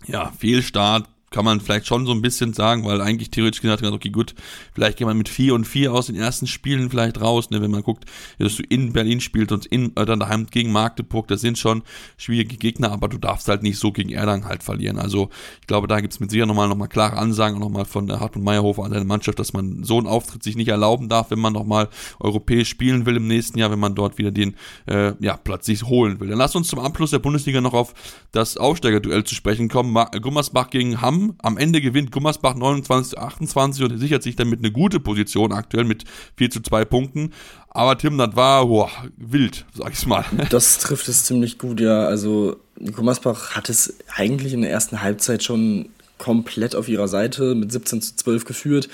[0.06, 4.10] ja, Fehlstart kann man vielleicht schon so ein bisschen sagen, weil eigentlich theoretisch gesagt, okay,
[4.10, 4.34] gut,
[4.74, 7.70] vielleicht geht man mit 4 und 4 aus den ersten Spielen vielleicht raus, ne, wenn
[7.70, 8.04] man guckt,
[8.40, 11.82] dass du in Berlin spielst und in, äh, dann daheim gegen Magdeburg, das sind schon
[12.16, 14.98] schwierige Gegner, aber du darfst halt nicht so gegen Erlangen halt verlieren.
[14.98, 18.08] Also ich glaube, da gibt's mit Sicherheit nochmal noch mal klare Ansagen auch nochmal von
[18.08, 21.30] der Hartmut Meyerhofer an seine Mannschaft, dass man so einen Auftritt sich nicht erlauben darf,
[21.30, 21.88] wenn man nochmal
[22.18, 25.84] europäisch spielen will im nächsten Jahr, wenn man dort wieder den äh, ja, Platz sich
[25.84, 26.28] holen will.
[26.28, 27.94] Dann lass uns zum Abschluss der Bundesliga noch auf
[28.32, 29.96] das Aufsteigerduell zu sprechen kommen.
[30.20, 35.00] Gummersbach gegen Hamm am Ende gewinnt Gummersbach 29 28 und sichert sich damit eine gute
[35.00, 36.04] Position aktuell mit
[36.37, 37.33] 4 zu 2 Punkten.
[37.70, 40.24] Aber Tim, das war boah, wild, sag ich's mal.
[40.50, 42.06] Das trifft es ziemlich gut, ja.
[42.06, 42.56] Also
[42.92, 48.02] Gummersbach hat es eigentlich in der ersten Halbzeit schon komplett auf ihrer Seite mit 17
[48.02, 48.88] zu 12 geführt.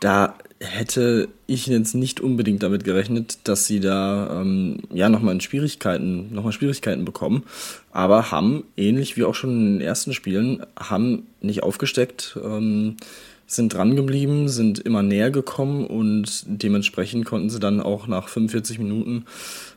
[0.00, 5.40] Da hätte ich jetzt nicht unbedingt damit gerechnet, dass sie da ähm, ja nochmal in
[5.40, 7.44] Schwierigkeiten, nochmal Schwierigkeiten bekommen.
[7.94, 12.96] Aber haben, ähnlich wie auch schon in den ersten Spielen, haben nicht aufgesteckt, ähm,
[13.46, 18.80] sind dran geblieben, sind immer näher gekommen und dementsprechend konnten sie dann auch nach 45
[18.80, 19.26] Minuten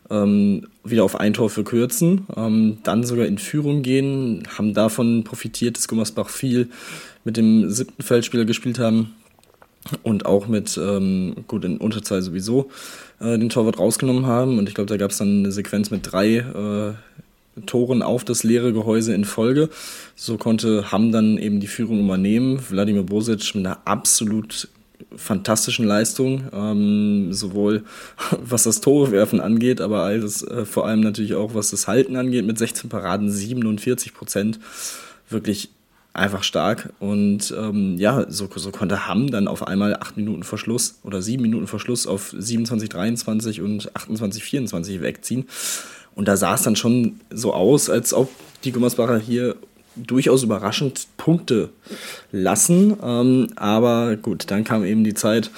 [0.10, 5.78] ähm, wieder auf ein Tor verkürzen, ähm, dann sogar in Führung gehen, haben davon profitiert,
[5.78, 6.70] dass Gummersbach viel
[7.24, 9.14] mit dem siebten Feldspieler gespielt haben
[10.02, 12.72] und auch mit, ähm, gut, in Unterzahl sowieso,
[13.20, 14.58] äh, den Torwart rausgenommen haben.
[14.58, 16.94] Und ich glaube, da gab es dann eine Sequenz mit drei äh,
[17.66, 19.70] Toren auf das leere Gehäuse in Folge.
[20.16, 22.60] So konnte Hamm dann eben die Führung übernehmen.
[22.70, 24.70] Wladimir Bosic mit einer absolut
[25.16, 27.84] fantastischen Leistung, ähm, sowohl
[28.42, 32.46] was das Torewerfen angeht, aber alles, äh, vor allem natürlich auch was das Halten angeht,
[32.46, 34.60] mit 16 Paraden 47 Prozent.
[35.30, 35.70] Wirklich
[36.18, 36.94] einfach stark.
[37.00, 41.44] Und ähm, ja, so, so konnte Hamm dann auf einmal acht Minuten Verschluss oder sieben
[41.44, 45.46] Minuten Verschluss auf 27, 23 und 28, 24 wegziehen.
[46.18, 48.30] Und da sah es dann schon so aus, als ob
[48.64, 49.56] die Gummersbacher hier
[49.96, 51.70] durchaus überraschend Punkte
[52.32, 52.98] lassen.
[53.02, 55.52] Ähm, aber gut, dann kam eben die Zeit,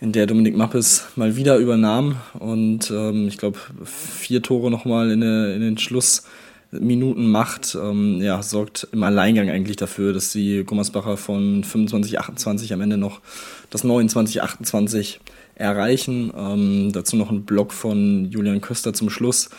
[0.00, 5.22] in der Dominik Mappes mal wieder übernahm und ähm, ich glaube vier Tore nochmal in,
[5.22, 6.24] in den Schluss
[6.72, 12.72] Minuten macht, ähm, ja, sorgt im Alleingang eigentlich dafür, dass die Gummersbacher von 25, 28
[12.72, 13.20] am Ende noch
[13.68, 15.20] das 29, 28
[15.54, 16.32] erreichen.
[16.36, 19.50] Ähm, dazu noch ein Block von Julian Köster zum Schluss,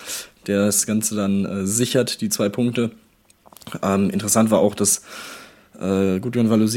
[0.47, 2.91] der das Ganze dann äh, sichert, die zwei Punkte.
[3.82, 5.03] Ähm, interessant war auch, dass
[5.79, 6.67] äh, Gudjon Valo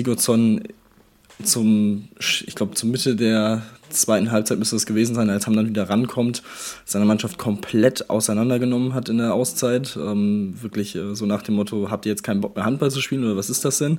[1.45, 5.69] zum, ich glaube, zur Mitte der zweiten Halbzeit müsste es gewesen sein, als Hamm dann
[5.69, 6.43] wieder rankommt,
[6.85, 9.97] seine Mannschaft komplett auseinandergenommen hat in der Auszeit.
[10.01, 13.01] Ähm, wirklich äh, so nach dem Motto, habt ihr jetzt keinen Bock mehr Handball zu
[13.01, 13.99] spielen oder was ist das denn?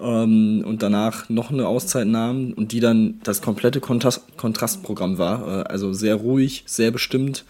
[0.00, 5.46] Ähm, und danach noch eine Auszeit nahmen und die dann das komplette Kontrast Kontrastprogramm war.
[5.46, 7.44] Äh, also sehr ruhig, sehr bestimmt.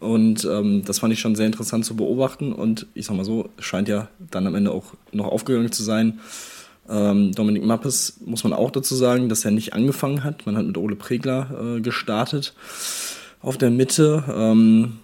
[0.00, 2.52] Und ähm, das fand ich schon sehr interessant zu beobachten.
[2.52, 6.20] Und ich sag mal so, scheint ja dann am Ende auch noch aufgegangen zu sein.
[6.88, 10.46] Ähm, Dominik Mappes muss man auch dazu sagen, dass er nicht angefangen hat.
[10.46, 12.54] Man hat mit Ole Pregler äh, gestartet
[13.42, 14.24] auf der Mitte.
[14.34, 14.98] Ähm,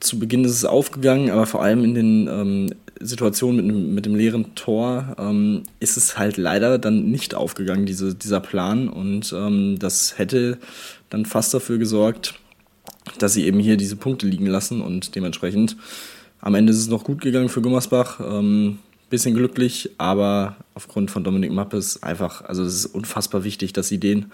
[0.00, 4.14] zu Beginn ist es aufgegangen, aber vor allem in den ähm, Situationen mit, mit, dem
[4.14, 8.88] leeren Tor ähm, ist es halt leider dann nicht aufgegangen, diese, dieser Plan.
[8.88, 10.58] Und ähm, das hätte
[11.10, 12.34] dann fast dafür gesorgt,
[13.12, 15.76] dass sie eben hier diese Punkte liegen lassen und dementsprechend
[16.40, 18.20] am Ende ist es noch gut gegangen für Gummersbach.
[18.20, 18.78] Ähm,
[19.10, 23.98] bisschen glücklich, aber aufgrund von Dominik Mappes einfach, also es ist unfassbar wichtig, dass sie
[23.98, 24.26] den,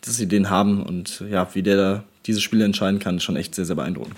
[0.00, 3.36] dass sie den haben und ja, wie der da diese Spiele entscheiden kann, ist schon
[3.36, 4.16] echt sehr, sehr beeindruckend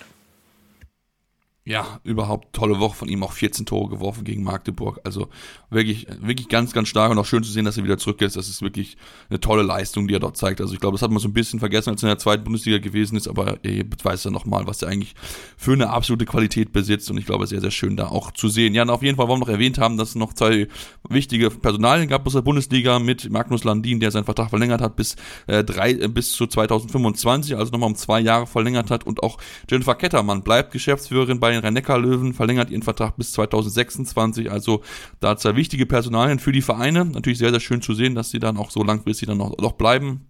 [1.67, 5.01] ja, überhaupt tolle Woche von ihm, auch 14 Tore geworfen gegen Magdeburg.
[5.05, 5.29] Also
[5.71, 8.37] wirklich, wirklich ganz, ganz stark und auch schön zu sehen, dass er wieder zurück ist.
[8.37, 8.99] Das ist wirklich
[9.31, 10.61] eine tolle Leistung, die er dort zeigt.
[10.61, 12.45] Also ich glaube, das hat man so ein bisschen vergessen, als er in der zweiten
[12.45, 15.15] Bundesliga gewesen ist, aber er weiß ja nochmal, was er eigentlich
[15.57, 18.75] für eine absolute Qualität besitzt und ich glaube, sehr, sehr schön da auch zu sehen.
[18.75, 20.69] Ja, und auf jeden Fall wollen wir noch erwähnt haben, dass es noch zwei
[21.09, 25.17] wichtige Personalien gab aus der Bundesliga mit Magnus Landin, der seinen Vertrag verlängert hat bis,
[25.47, 29.39] äh, drei, äh, bis zu 2025, also nochmal um zwei Jahre verlängert hat und auch
[29.71, 34.51] Jennifer Kettermann bleibt Geschäftsführerin bei den Rhein-Neckar-Löwen, verlängert ihren Vertrag bis 2026.
[34.51, 34.83] Also
[35.21, 37.05] da zwei wichtige Personalien für die Vereine.
[37.05, 39.73] Natürlich sehr, sehr schön zu sehen, dass sie dann auch so langfristig dann noch, noch
[39.73, 40.27] bleiben.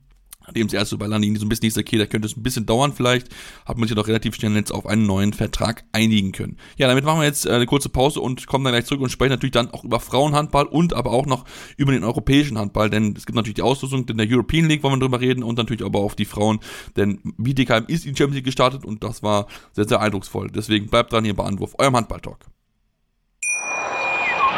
[0.47, 2.43] Nachdem es erst so bei Landing so ein bisschen ist, okay, da könnte es ein
[2.43, 3.29] bisschen dauern vielleicht,
[3.65, 6.59] hat man sich doch relativ schnell jetzt auf einen neuen Vertrag einigen können.
[6.77, 9.11] Ja, damit machen wir jetzt äh, eine kurze Pause und kommen dann gleich zurück und
[9.11, 11.45] sprechen natürlich dann auch über Frauenhandball und aber auch noch
[11.77, 14.97] über den europäischen Handball, denn es gibt natürlich die Auslosung in der European League, wollen
[14.97, 16.61] wir drüber reden und natürlich aber auf die Frauen,
[16.97, 20.51] denn Bietigheim ist in Champions League gestartet und das war sehr, sehr eindrucksvoll.
[20.51, 22.39] Deswegen bleibt dran hier bei Anwurf, eurem Handball-Talk.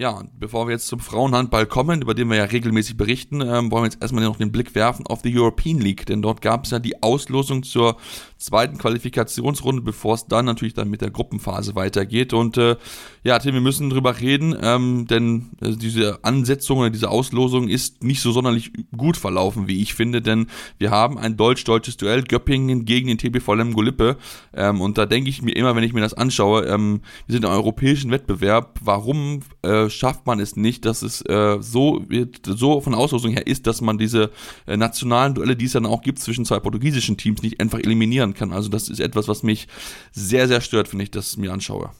[0.00, 3.72] Ja, und bevor wir jetzt zum Frauenhandball kommen, über den wir ja regelmäßig berichten, ähm,
[3.72, 6.66] wollen wir jetzt erstmal noch den Blick werfen auf die European League, denn dort gab
[6.66, 7.96] es ja die Auslosung zur
[8.36, 12.32] zweiten Qualifikationsrunde, bevor es dann natürlich dann mit der Gruppenphase weitergeht.
[12.32, 12.76] Und äh,
[13.24, 18.04] ja, Tim, wir müssen drüber reden, ähm, denn äh, diese Ansetzung oder diese Auslosung ist
[18.04, 20.46] nicht so sonderlich gut verlaufen, wie ich finde, denn
[20.78, 24.16] wir haben ein deutsch-deutsches Duell Göppingen gegen den TBV Lemgo Lippe.
[24.54, 27.44] Ähm, und da denke ich mir immer, wenn ich mir das anschaue, ähm, wir sind
[27.44, 32.04] im europäischen Wettbewerb, warum äh, schafft man es nicht, dass es äh, so
[32.46, 34.30] so von Auslosung her ist, dass man diese
[34.66, 38.34] äh, nationalen Duelle, die es dann auch gibt zwischen zwei portugiesischen Teams, nicht einfach eliminieren
[38.34, 38.52] kann.
[38.52, 39.68] Also das ist etwas, was mich
[40.12, 41.90] sehr, sehr stört, wenn ich das mir anschaue.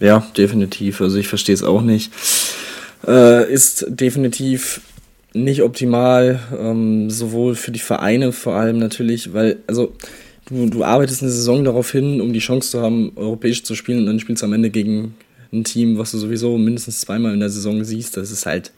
[0.00, 1.00] Ja, definitiv.
[1.00, 2.12] Also ich verstehe es auch nicht.
[3.06, 4.80] Äh, ist definitiv
[5.34, 9.92] nicht optimal, ähm, sowohl für die Vereine vor allem natürlich, weil, also
[10.48, 14.00] du, du arbeitest eine Saison darauf hin, um die Chance zu haben, europäisch zu spielen
[14.00, 15.14] und dann spielst du am Ende gegen
[15.52, 18.16] ein Team, was du sowieso mindestens zweimal in der Saison siehst.
[18.16, 18.72] Das ist halt,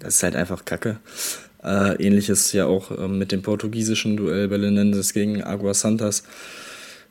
[0.00, 0.98] das ist halt einfach Kacke.
[1.62, 6.24] Äh, ähnliches ja auch äh, mit dem portugiesischen Duell Belenenses gegen Agua Santas.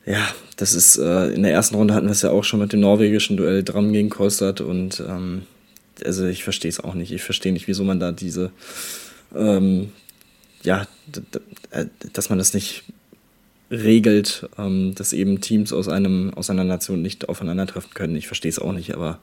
[0.06, 2.72] Ja, das ist, äh, in der ersten Runde hatten wir es ja auch schon mit
[2.72, 5.42] dem norwegischen Duell Dram gegen Kolstad und ähm,
[6.04, 7.12] also ich verstehe es auch nicht.
[7.12, 8.50] Ich verstehe nicht, wieso man da diese,
[9.34, 9.92] ähm,
[10.62, 10.86] ja,
[11.70, 12.84] äh, dass man das nicht
[13.70, 18.16] regelt, ähm, dass eben Teams aus einem aus einer Nation nicht aufeinandertreffen können.
[18.16, 19.18] Ich verstehe es auch nicht, aber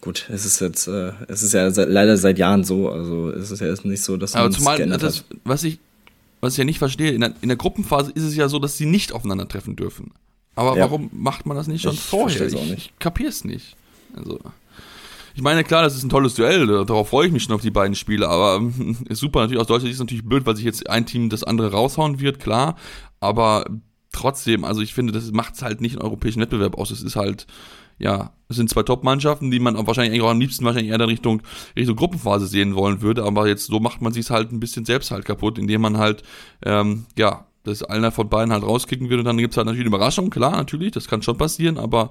[0.00, 3.50] gut, es ist jetzt, äh, es ist ja seit, leider seit Jahren so, also es
[3.50, 5.78] ist ja jetzt nicht so, dass man Aber zumal das, was ich,
[6.40, 8.76] was ich ja nicht verstehe, in der, in der Gruppenphase ist es ja so, dass
[8.76, 10.12] sie nicht aufeinandertreffen dürfen.
[10.54, 10.84] Aber ja.
[10.84, 12.46] warum macht man das nicht schon ich vorher?
[12.46, 13.76] Ich, ich kapier's nicht.
[14.16, 14.40] Also.
[15.36, 17.70] Ich meine, klar, das ist ein tolles Duell, darauf freue ich mich schon auf die
[17.70, 18.62] beiden Spiele, aber
[19.10, 21.28] ist super, natürlich aus deutscher Sicht ist es natürlich blöd, weil sich jetzt ein Team
[21.28, 22.76] das andere raushauen wird, klar,
[23.20, 23.66] aber
[24.12, 27.16] trotzdem, also ich finde, das macht es halt nicht einen europäischen Wettbewerb aus, es ist
[27.16, 27.46] halt,
[27.98, 31.02] ja, es sind zwei Top-Mannschaften, die man auch wahrscheinlich auch am liebsten wahrscheinlich eher in
[31.02, 31.42] Richtung,
[31.76, 35.10] Richtung Gruppenphase sehen wollen würde, aber jetzt so macht man sich halt ein bisschen selbst
[35.10, 36.22] halt kaputt, indem man halt,
[36.64, 39.86] ähm, ja, dass einer von beiden halt rauskicken wird und dann gibt es halt natürlich
[39.86, 42.10] eine Überraschung, klar, natürlich, das kann schon passieren, aber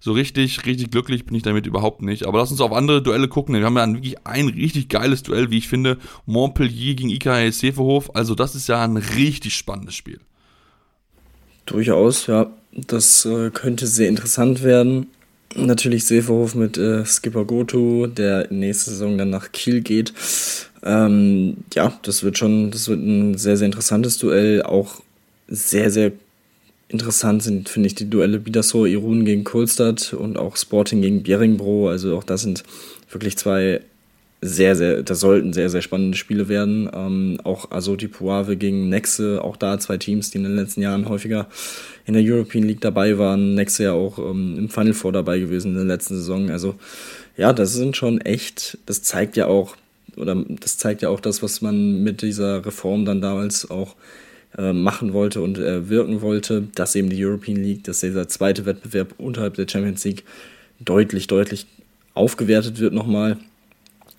[0.00, 2.26] so richtig, richtig glücklich bin ich damit überhaupt nicht.
[2.26, 5.50] Aber lass uns auf andere Duelle gucken, wir haben ja wirklich ein richtig geiles Duell,
[5.50, 10.20] wie ich finde, Montpellier gegen IKH Seferhof, also das ist ja ein richtig spannendes Spiel.
[11.66, 15.06] Durchaus, ja, das äh, könnte sehr interessant werden.
[15.54, 20.12] Natürlich Seferhof mit äh, Skipper Goto, der nächste Saison dann nach Kiel geht.
[20.82, 24.62] Ähm, ja, das wird schon, das wird ein sehr, sehr interessantes Duell.
[24.62, 25.02] Auch
[25.48, 26.12] sehr, sehr
[26.88, 31.88] interessant sind, finde ich, die Duelle Bidasoa Irun gegen Kolstadt und auch Sporting gegen Beringbro.
[31.88, 32.64] Also auch das sind
[33.10, 33.80] wirklich zwei
[34.44, 36.90] sehr, sehr, das sollten sehr, sehr spannende Spiele werden.
[36.92, 41.08] Ähm, auch Azoti Puave gegen Nexe, auch da zwei Teams, die in den letzten Jahren
[41.08, 41.46] häufiger
[42.06, 43.54] in der European League dabei waren.
[43.54, 46.50] Nexe ja auch ähm, im Final Four dabei gewesen in der letzten Saison.
[46.50, 46.74] Also
[47.36, 49.76] ja, das sind schon echt, das zeigt ja auch,
[50.16, 53.96] oder das zeigt ja auch das, was man mit dieser Reform dann damals auch
[54.56, 58.66] äh, machen wollte und äh, wirken wollte, dass eben die European League, dass dieser zweite
[58.66, 60.24] Wettbewerb unterhalb der Champions League
[60.78, 61.66] deutlich, deutlich
[62.14, 63.38] aufgewertet wird nochmal.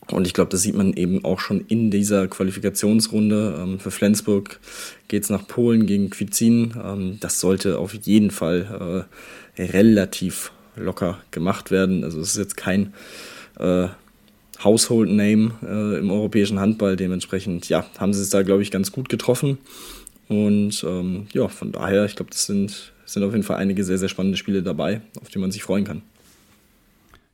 [0.10, 3.60] Und ich glaube, das sieht man eben auch schon in dieser Qualifikationsrunde.
[3.60, 4.60] Ähm, für Flensburg
[5.08, 6.73] geht es nach Polen gegen Quizin.
[6.84, 9.08] Ähm, das sollte auf jeden Fall
[9.58, 12.03] äh, relativ locker gemacht werden.
[12.03, 12.93] Also es ist jetzt kein
[14.63, 16.95] Household Name äh, im europäischen Handball.
[16.95, 19.58] Dementsprechend, ja, haben sie es da, glaube ich, ganz gut getroffen.
[20.30, 23.97] Und ähm, ja, von daher, ich glaube, das sind, sind auf jeden Fall einige sehr,
[23.97, 26.02] sehr spannende Spiele dabei, auf die man sich freuen kann.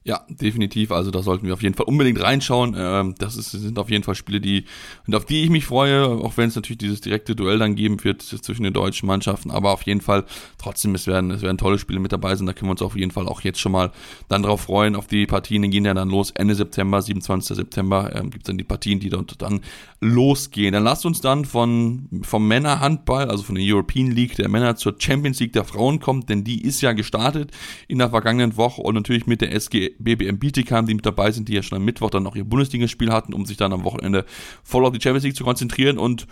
[0.05, 0.91] Ja, definitiv.
[0.91, 2.73] Also da sollten wir auf jeden Fall unbedingt reinschauen.
[2.77, 4.63] Ähm, das ist, sind auf jeden Fall Spiele, die
[5.05, 8.01] und auf die ich mich freue, auch wenn es natürlich dieses direkte Duell dann geben
[8.05, 9.51] wird zwischen den deutschen Mannschaften.
[9.51, 10.23] Aber auf jeden Fall
[10.57, 12.47] trotzdem, es werden, es werden tolle Spiele mit dabei sein.
[12.47, 13.91] Da können wir uns auf jeden Fall auch jetzt schon mal
[14.29, 14.95] dann drauf freuen.
[14.95, 17.57] Auf die Partien gehen ja dann los Ende September, 27.
[17.57, 19.59] September ähm, gibt es dann die Partien, die dort dann
[19.99, 20.71] losgehen.
[20.71, 24.95] Dann lasst uns dann von vom Männerhandball, also von der European League der Männer zur
[24.97, 27.51] Champions League der Frauen kommen, denn die ist ja gestartet
[27.89, 31.49] in der vergangenen Woche und natürlich mit der SG BBM Bietigheim, die mit dabei sind,
[31.49, 34.25] die ja schon am Mittwoch dann noch ihr Bundesligaspiel hatten, um sich dann am Wochenende
[34.63, 36.27] voll auf die Champions League zu konzentrieren und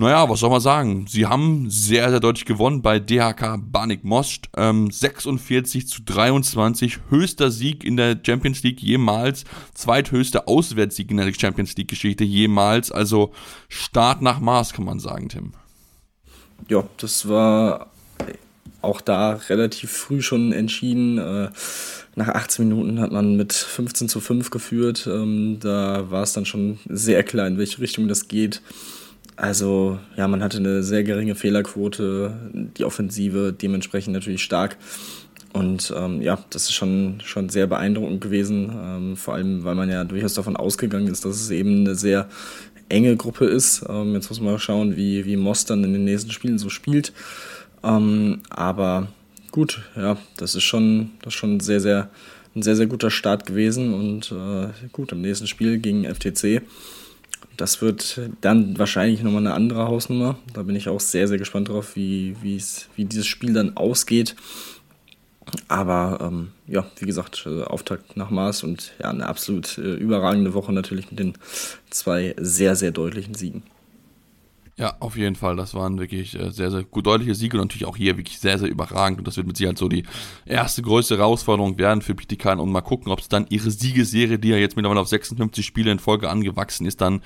[0.00, 1.06] naja, was soll man sagen?
[1.08, 4.48] Sie haben sehr, sehr deutlich gewonnen bei DHK Banik Most.
[4.56, 9.44] Ähm, 46 zu 23, höchster Sieg in der Champions League jemals,
[9.74, 12.90] zweithöchster Auswärtssieg in der Champions League Geschichte jemals.
[12.90, 13.32] Also
[13.68, 15.52] Start nach Maß, kann man sagen, Tim.
[16.68, 17.90] Ja, das war
[18.82, 21.18] auch da relativ früh schon entschieden.
[21.18, 21.50] Äh,
[22.16, 25.08] nach 18 Minuten hat man mit 15 zu 5 geführt.
[25.10, 28.62] Ähm, da war es dann schon sehr klar, in welche Richtung das geht.
[29.36, 34.76] Also ja, man hatte eine sehr geringe Fehlerquote, die Offensive dementsprechend natürlich stark.
[35.52, 39.90] Und ähm, ja, das ist schon, schon sehr beeindruckend gewesen, ähm, vor allem weil man
[39.90, 42.28] ja durchaus davon ausgegangen ist, dass es eben eine sehr
[42.88, 43.84] enge Gruppe ist.
[43.88, 47.12] Ähm, jetzt muss man schauen, wie, wie Moss dann in den nächsten Spielen so spielt.
[47.82, 49.08] Ähm, aber
[49.50, 52.10] gut, ja, das ist schon, das ist schon sehr, sehr,
[52.54, 53.94] ein sehr, sehr guter Start gewesen.
[53.94, 56.62] Und äh, gut, im nächsten Spiel gegen FTC.
[57.56, 60.38] Das wird dann wahrscheinlich nochmal eine andere Hausnummer.
[60.54, 64.34] Da bin ich auch sehr, sehr gespannt drauf, wie, wie dieses Spiel dann ausgeht.
[65.68, 70.54] Aber ähm, ja, wie gesagt, äh, Auftakt nach Maß und ja, eine absolut äh, überragende
[70.54, 71.34] Woche natürlich mit den
[71.90, 73.62] zwei sehr, sehr deutlichen Siegen.
[74.76, 75.56] Ja, auf jeden Fall.
[75.56, 78.58] Das waren wirklich äh, sehr, sehr gut deutliche Siege und natürlich auch hier wirklich sehr,
[78.58, 79.18] sehr überragend.
[79.18, 80.04] Und das wird mit Sicherheit so die
[80.46, 84.48] erste größte Herausforderung werden für Pitikan und mal gucken, ob es dann ihre Siegesserie, die
[84.48, 87.20] ja jetzt mittlerweile auf 56 Spiele in Folge angewachsen ist, dann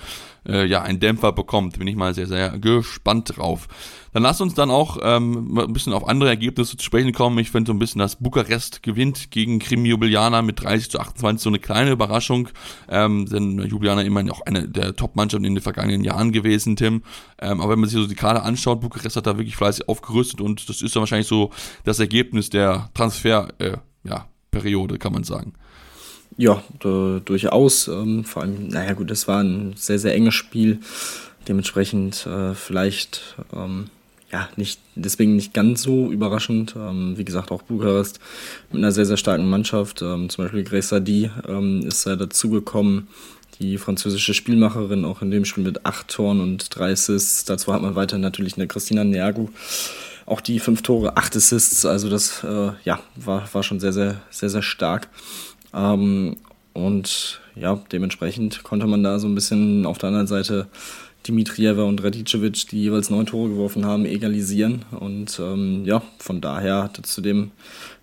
[0.49, 1.79] äh, ja einen Dämpfer bekommt.
[1.79, 3.69] Bin ich mal sehr, sehr gespannt drauf.
[4.15, 7.37] Dann lass uns dann auch ähm, ein bisschen auf andere Ergebnisse zu sprechen kommen.
[7.39, 11.43] Ich finde so ein bisschen, dass Bukarest gewinnt gegen Krim Ljubljana mit 30 zu 28,
[11.43, 12.49] so eine kleine Überraschung.
[12.89, 17.03] Ähm, denn Ljubljana immerhin auch eine der Top-Mannschaften in den vergangenen Jahren gewesen, Tim.
[17.45, 20.41] Ähm, aber wenn man sich so die Karte anschaut, Bukarest hat da wirklich fleißig aufgerüstet
[20.41, 21.51] und das ist dann wahrscheinlich so
[21.85, 24.27] das Ergebnis der Transfer, äh, ja,
[24.99, 25.53] kann man sagen.
[26.37, 27.89] Ja, durchaus.
[27.89, 30.81] Ähm, vor allem, naja gut, das war ein sehr, sehr enges Spiel.
[31.49, 33.91] Dementsprechend äh, vielleicht ähm,
[34.35, 36.75] ja, nicht, deswegen nicht ganz so überraschend.
[36.77, 38.19] Ähm, wie gesagt, auch Bukarest
[38.73, 40.03] mit einer sehr, sehr starken Mannschaft.
[40.03, 43.07] Ähm, zum Beispiel Grace Sadi ähm, ist ja dazugekommen,
[43.61, 47.45] die französische Spielmacherin, auch in dem Spiel mit acht Toren und drei Assists.
[47.45, 49.49] Dazu hat man weiter natürlich eine Christina Neagu.
[50.27, 51.85] Auch die fünf Tore, acht Assists.
[51.85, 55.09] Also das äh, ja, war, war schon sehr, sehr, sehr, sehr stark.
[55.73, 56.37] Ähm,
[56.73, 60.67] und ja, dementsprechend konnte man da so ein bisschen auf der anderen Seite
[61.27, 64.85] Dimitrieva und Radicevic, die jeweils neun Tore geworfen haben, egalisieren.
[64.99, 67.53] Und ähm, ja, von daher zudem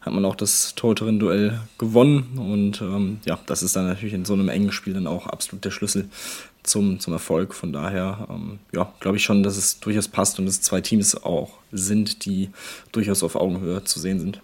[0.02, 2.38] hat man auch das Torhüterin-Duell gewonnen.
[2.38, 5.64] Und ähm, ja, das ist dann natürlich in so einem engen Spiel dann auch absolut
[5.64, 6.10] der Schlüssel
[6.64, 7.54] zum, zum Erfolg.
[7.54, 11.24] Von daher, ähm, ja, glaube ich schon, dass es durchaus passt und es zwei Teams
[11.24, 12.50] auch sind, die
[12.92, 14.42] durchaus auf Augenhöhe zu sehen sind.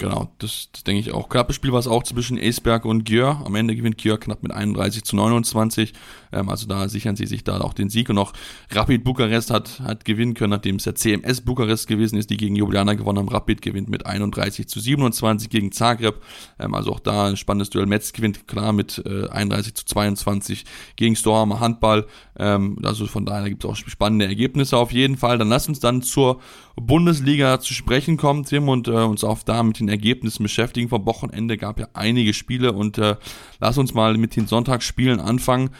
[0.00, 1.28] Genau, das, das denke ich auch.
[1.28, 3.42] Knappes Spiel war es auch zwischen Esberg und Gjör.
[3.44, 5.92] Am Ende gewinnt Gjör knapp mit 31 zu 29.
[6.32, 8.08] Ähm, also da sichern sie sich da auch den Sieg.
[8.08, 8.32] Und auch
[8.70, 12.56] Rapid Bukarest hat, hat gewinnen können, nachdem es ja CMS Bukarest gewesen ist, die gegen
[12.56, 13.28] Ljubljana gewonnen haben.
[13.28, 16.22] Rapid gewinnt mit 31 zu 27 gegen Zagreb.
[16.58, 17.84] Ähm, also auch da ein spannendes Duell.
[17.84, 20.64] Metz gewinnt klar mit äh, 31 zu 22
[20.96, 22.06] gegen Storm Handball.
[22.38, 25.36] Ähm, also von daher gibt es auch spannende Ergebnisse auf jeden Fall.
[25.36, 26.40] Dann lass uns dann zur
[26.86, 30.88] Bundesliga zu sprechen kommen, Tim, und äh, uns auch da mit den Ergebnissen beschäftigen.
[30.88, 33.16] Vom Wochenende gab ja einige Spiele und äh,
[33.60, 35.70] lass uns mal mit den Sonntagsspielen anfangen.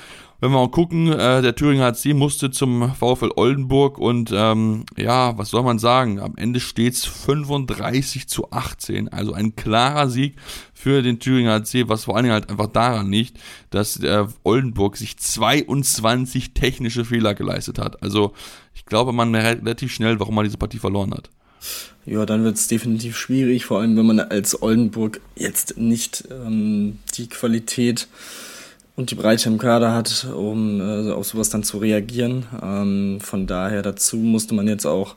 [0.40, 5.36] Wenn wir mal gucken, äh, der Thüringer HC musste zum VfL Oldenburg und ähm, ja,
[5.36, 6.18] was soll man sagen?
[6.18, 9.08] Am Ende steht's 35 zu 18.
[9.08, 10.36] Also ein klarer Sieg
[10.72, 13.38] für den Thüringer HC, was vor allen Dingen halt einfach daran liegt,
[13.68, 18.02] dass äh, Oldenburg sich 22 technische Fehler geleistet hat.
[18.02, 18.32] Also
[18.72, 21.28] ich glaube, man merkt relativ schnell, warum man diese Partie verloren hat.
[22.06, 26.98] Ja, dann wird es definitiv schwierig, vor allem wenn man als Oldenburg jetzt nicht ähm,
[27.14, 28.08] die Qualität
[29.00, 32.46] und die Breite im Kader hat, um äh, auf sowas dann zu reagieren.
[32.62, 35.16] Ähm, von daher dazu musste man jetzt auch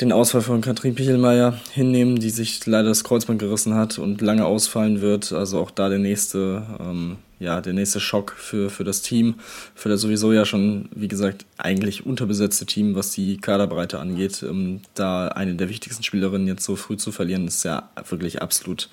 [0.00, 4.46] den Ausfall von Katrin Pichelmeier hinnehmen, die sich leider das Kreuzband gerissen hat und lange
[4.46, 5.30] ausfallen wird.
[5.32, 9.34] Also auch da der nächste, ähm, ja, der nächste Schock für, für das Team,
[9.74, 14.42] für das sowieso ja schon, wie gesagt, eigentlich unterbesetzte Team, was die Kaderbreite angeht.
[14.42, 18.88] Ähm, da eine der wichtigsten Spielerinnen jetzt so früh zu verlieren, ist ja wirklich absolut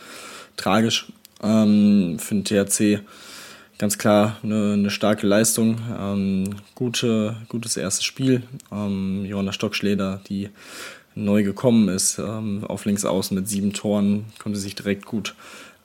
[0.57, 1.07] tragisch.
[1.41, 2.99] Ähm, für den THC
[3.79, 5.79] ganz klar eine, eine starke Leistung.
[5.99, 8.43] Ähm, gute, gutes erstes Spiel.
[8.71, 10.49] Ähm, Johanna Stockschleder, die
[11.15, 15.33] neu gekommen ist, ähm, auf links außen mit sieben Toren, konnte sich direkt gut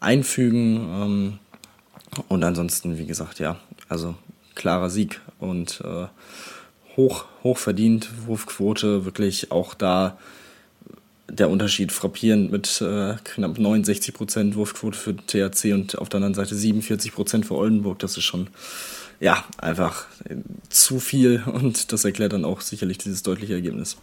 [0.00, 0.76] einfügen.
[0.76, 1.38] Ähm,
[2.28, 3.56] und ansonsten, wie gesagt, ja,
[3.88, 4.14] also
[4.54, 6.06] klarer Sieg und äh,
[6.96, 8.10] hoch, hoch verdient.
[8.26, 10.18] Wurfquote wirklich auch da
[11.34, 16.54] der Unterschied frappierend mit äh, knapp 69% Wurfquote für THC und auf der anderen Seite
[16.54, 17.98] 47% für Oldenburg.
[17.98, 18.48] Das ist schon,
[19.20, 20.06] ja, einfach
[20.68, 23.96] zu viel und das erklärt dann auch sicherlich dieses deutliche Ergebnis.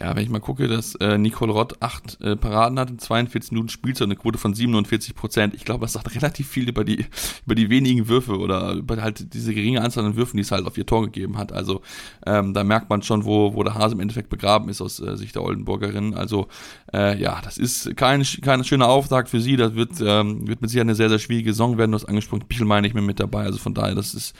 [0.00, 3.52] Ja, wenn ich mal gucke, dass äh, Nicole Rott acht äh, Paraden hat in 42
[3.52, 5.54] Minuten Spielzeit, eine Quote von 47 Prozent.
[5.54, 7.04] Ich glaube, das sagt relativ viel über die,
[7.44, 10.66] über die wenigen Würfe oder über halt diese geringe Anzahl an Würfen, die es halt
[10.66, 11.52] auf ihr Tor gegeben hat.
[11.52, 11.82] Also
[12.24, 15.14] ähm, da merkt man schon, wo, wo der Hase im Endeffekt begraben ist aus äh,
[15.18, 16.14] Sicht der Oldenburgerin.
[16.14, 16.48] Also
[16.94, 19.56] äh, ja, das ist kein, kein schöner Auftakt für sie.
[19.56, 21.92] Das wird, ähm, wird mit sicher eine sehr, sehr schwierige Saison werden.
[21.92, 23.44] Du hast angesprochen, Pichel meine ich mir mit dabei.
[23.44, 24.34] Also von daher, das ist,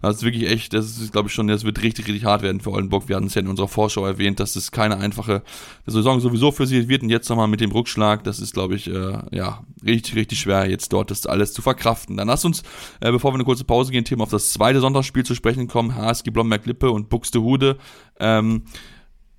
[0.00, 2.60] das ist wirklich echt, das ist, glaube ich, schon, das wird richtig, richtig hart werden
[2.60, 3.08] für Oldenburg.
[3.08, 5.42] Wir hatten es ja in unserer Vorschau erwähnt, dass es keine einfache
[5.86, 8.88] Saison sowieso für sie wird und jetzt nochmal mit dem Rückschlag, das ist, glaube ich,
[8.88, 12.16] äh, ja, richtig, richtig schwer, jetzt dort das alles zu verkraften.
[12.16, 12.62] Dann lass uns,
[13.00, 15.94] äh, bevor wir eine kurze Pause gehen, Thema auf das zweite Sonntagsspiel zu sprechen kommen,
[15.96, 17.76] HSG Blomberg-Lippe und Buxtehude.
[18.20, 18.62] Ähm,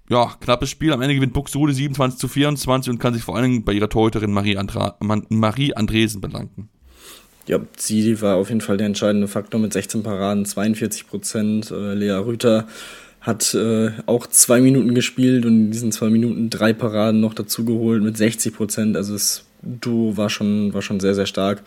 [0.10, 0.92] ja, knappes Spiel.
[0.94, 3.90] Am Ende gewinnt Buxtehude 27 zu 24 und kann sich vor allen Dingen bei ihrer
[3.90, 6.70] Torhüterin Marie, Andra Marie Andresen bedanken.
[7.48, 11.72] Ja, sie war auf jeden Fall der entscheidende Faktor mit 16 Paraden, 42 Prozent.
[11.72, 12.68] Äh, Lea Rüther
[13.24, 17.64] hat äh, auch zwei Minuten gespielt und in diesen zwei Minuten drei Paraden noch dazu
[17.64, 18.98] geholt mit 60 Prozent.
[18.98, 21.64] Also das Duo war schon, war schon sehr, sehr stark.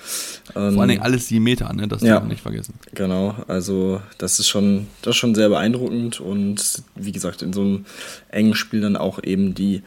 [0.54, 1.88] Ähm, Vor allen Dingen alles sieben Meter, ne?
[1.88, 2.74] das darf man nicht vergessen.
[2.94, 7.62] Genau, also das ist schon, das ist schon sehr beeindruckend und wie gesagt, in so
[7.62, 7.86] einem
[8.28, 9.82] engen Spiel dann auch eben die,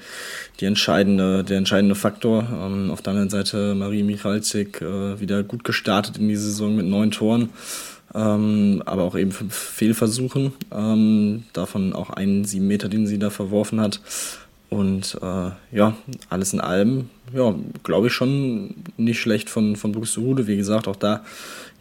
[0.60, 2.48] die entscheidende, der entscheidende Faktor.
[2.52, 6.88] Ähm, auf der anderen Seite Marie Michalczyk äh, wieder gut gestartet in die Saison mit
[6.88, 7.50] neun Toren
[8.14, 10.54] ähm, aber auch eben fünf Fehlversuchen.
[10.72, 14.02] Ähm, davon auch einen sieben Meter, den sie da verworfen hat.
[14.70, 15.96] Und äh, ja,
[16.30, 20.46] alles in allem, ja, glaube ich schon nicht schlecht von, von Buxtehude.
[20.48, 21.24] Wie gesagt, auch da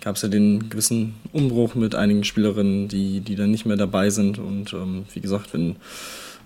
[0.00, 4.08] gab es ja den gewissen Umbruch mit einigen Spielerinnen, die, die dann nicht mehr dabei
[4.10, 4.38] sind.
[4.38, 5.76] Und ähm, wie gesagt, wenn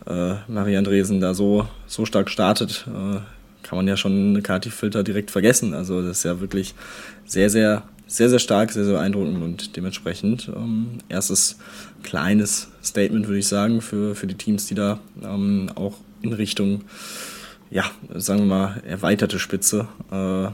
[0.06, 3.20] äh, Marie Andresen da so, so stark startet, äh,
[3.62, 5.74] kann man ja schon eine Kati-Filter direkt vergessen.
[5.74, 6.74] Also das ist ja wirklich
[7.24, 11.56] sehr, sehr sehr, sehr stark, sehr, sehr beeindruckend und dementsprechend ähm, erstes
[12.02, 16.82] kleines Statement, würde ich sagen, für, für die Teams, die da ähm, auch in Richtung,
[17.70, 17.84] ja,
[18.14, 20.48] sagen wir mal, erweiterte Spitze äh,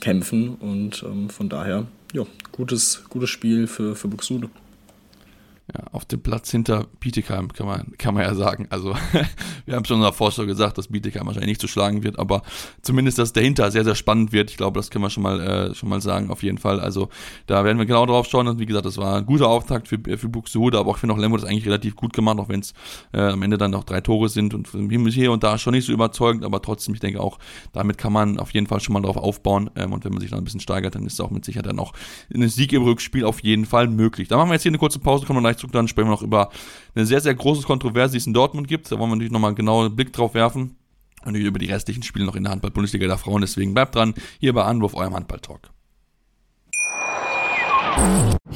[0.00, 4.48] kämpfen und ähm, von daher, ja, gutes, gutes Spiel für, für Buxude
[5.74, 8.66] ja, auf dem Platz hinter Bietigheim, kann man, kann man ja sagen.
[8.70, 8.94] Also,
[9.66, 12.42] wir haben schon in unserer Vorschau gesagt, dass Bietigheim wahrscheinlich nicht zu schlagen wird, aber
[12.82, 14.50] zumindest, dass dahinter sehr, sehr spannend wird.
[14.50, 16.78] Ich glaube, das können wir schon mal, äh, schon mal sagen, auf jeden Fall.
[16.78, 17.08] Also,
[17.46, 18.46] da werden wir genau drauf schauen.
[18.46, 21.18] Und wie gesagt, das war ein guter Auftakt für, für Buxtehude, aber auch für noch
[21.18, 22.72] Lemgo das eigentlich relativ gut gemacht, auch wenn es
[23.12, 24.68] äh, am Ende dann noch drei Tore sind und
[25.12, 27.38] hier und da schon nicht so überzeugend, aber trotzdem, ich denke auch,
[27.72, 29.70] damit kann man auf jeden Fall schon mal drauf aufbauen.
[29.76, 31.66] Ähm, und wenn man sich dann ein bisschen steigert, dann ist es auch mit Sicherheit
[31.66, 31.92] dann auch
[32.32, 34.28] ein Sieg im Rückspiel auf jeden Fall möglich.
[34.28, 36.12] Da machen wir jetzt hier eine kurze Pause, kommen wir gleich zurück, dann sprechen wir
[36.12, 36.50] noch über
[36.94, 38.90] eine sehr, sehr große Kontroverse, die es in Dortmund gibt.
[38.90, 40.76] Da wollen wir natürlich nochmal einen genauen Blick drauf werfen.
[41.24, 43.40] Und über die restlichen Spiele noch in der Handball-Bundesliga der Frauen.
[43.40, 45.70] Deswegen bleibt dran, hier bei Anwurf, eurem Handball-Talk.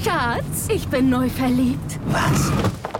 [0.04, 1.98] Schatz, ich bin neu verliebt.
[2.06, 2.52] Was?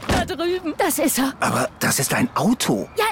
[0.09, 0.75] Da drüben.
[0.77, 1.35] Das ist er.
[1.41, 2.89] Aber das ist ein Auto.
[2.99, 3.05] Ja,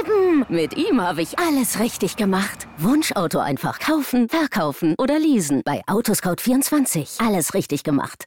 [0.00, 0.44] eben.
[0.48, 2.66] Mit ihm habe ich alles richtig gemacht.
[2.76, 5.62] Wunschauto einfach kaufen, verkaufen oder leasen.
[5.64, 7.26] Bei Autoscout24.
[7.26, 8.26] Alles richtig gemacht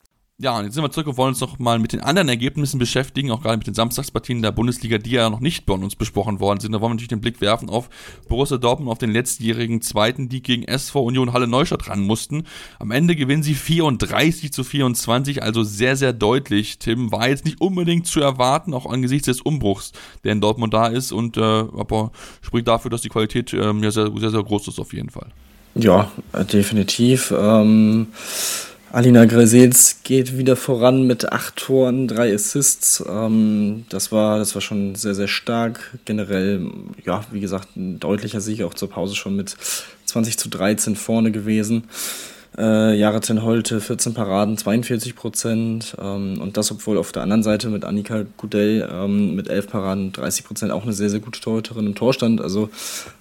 [0.41, 2.79] Ja, und jetzt sind wir zurück und wollen uns noch mal mit den anderen Ergebnissen
[2.79, 6.39] beschäftigen, auch gerade mit den Samstagspartien der Bundesliga, die ja noch nicht bei uns besprochen
[6.39, 6.71] worden sind.
[6.71, 7.91] Da wollen wir natürlich den Blick werfen auf
[8.27, 12.45] Borussia Dortmund, auf den letztjährigen Zweiten, die gegen SV Union Halle Neustadt ran mussten.
[12.79, 16.79] Am Ende gewinnen sie 34 zu 24, also sehr, sehr deutlich.
[16.79, 19.91] Tim war jetzt nicht unbedingt zu erwarten, auch angesichts des Umbruchs,
[20.23, 22.11] der in Dortmund da ist und äh, aber
[22.41, 25.27] spricht dafür, dass die Qualität äh, ja sehr, sehr, sehr groß ist auf jeden Fall.
[25.75, 26.11] Ja,
[26.51, 27.31] definitiv.
[27.37, 28.07] Ähm
[28.93, 33.01] Alina Gresels geht wieder voran mit acht Toren, drei Assists.
[33.07, 35.97] Ähm, das, war, das war schon sehr, sehr stark.
[36.03, 36.69] Generell,
[37.05, 39.55] ja, wie gesagt, ein deutlicher Sieg auch zur Pause schon mit
[40.05, 41.85] 20 zu 13 vorne gewesen.
[42.57, 45.95] Äh, Jareten Holte 14 Paraden, 42 Prozent.
[45.97, 50.11] Ähm, und das, obwohl auf der anderen Seite mit Annika Gudell ähm, mit 11 Paraden,
[50.11, 52.41] 30 Prozent auch eine sehr, sehr gute Torhüterin im Tor stand.
[52.41, 52.69] Also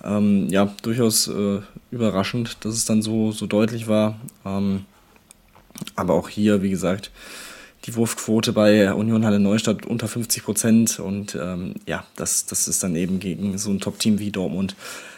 [0.02, 1.60] ähm, ja, durchaus äh,
[1.92, 4.18] überraschend, dass es dann so, so deutlich war.
[5.96, 7.10] Aber auch hier, wie gesagt,
[7.84, 11.00] die Wurfquote bei Union Halle Neustadt unter 50 Prozent.
[11.00, 14.76] Und ähm, ja, das, das ist dann eben gegen so ein Top-Team wie Dortmund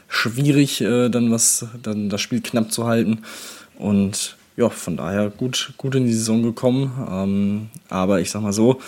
[0.09, 3.23] schwierig, äh, dann was, dann das Spiel knapp zu halten.
[3.79, 6.93] Und ja, von daher gut, gut in die Saison gekommen.
[7.11, 8.81] Ähm, aber ich sag mal so,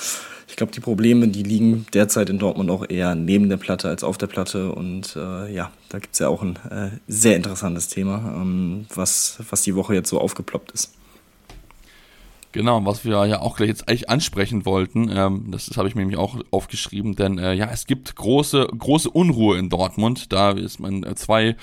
[0.47, 4.05] ich glaube, die Probleme, die liegen derzeit in Dortmund auch eher neben der Platte als
[4.05, 4.71] auf der Platte.
[4.73, 9.39] Und äh, ja, da gibt es ja auch ein äh, sehr interessantes Thema, ähm, was,
[9.51, 10.93] was die Woche jetzt so aufgeploppt ist.
[12.55, 15.97] Genau, was wir ja auch gleich jetzt eigentlich ansprechen wollten, ähm, das, das habe ich
[15.97, 20.33] mir nämlich auch aufgeschrieben, denn äh, ja, es gibt große, große Unruhe in Dortmund.
[20.33, 21.57] Da ist man äh, zwei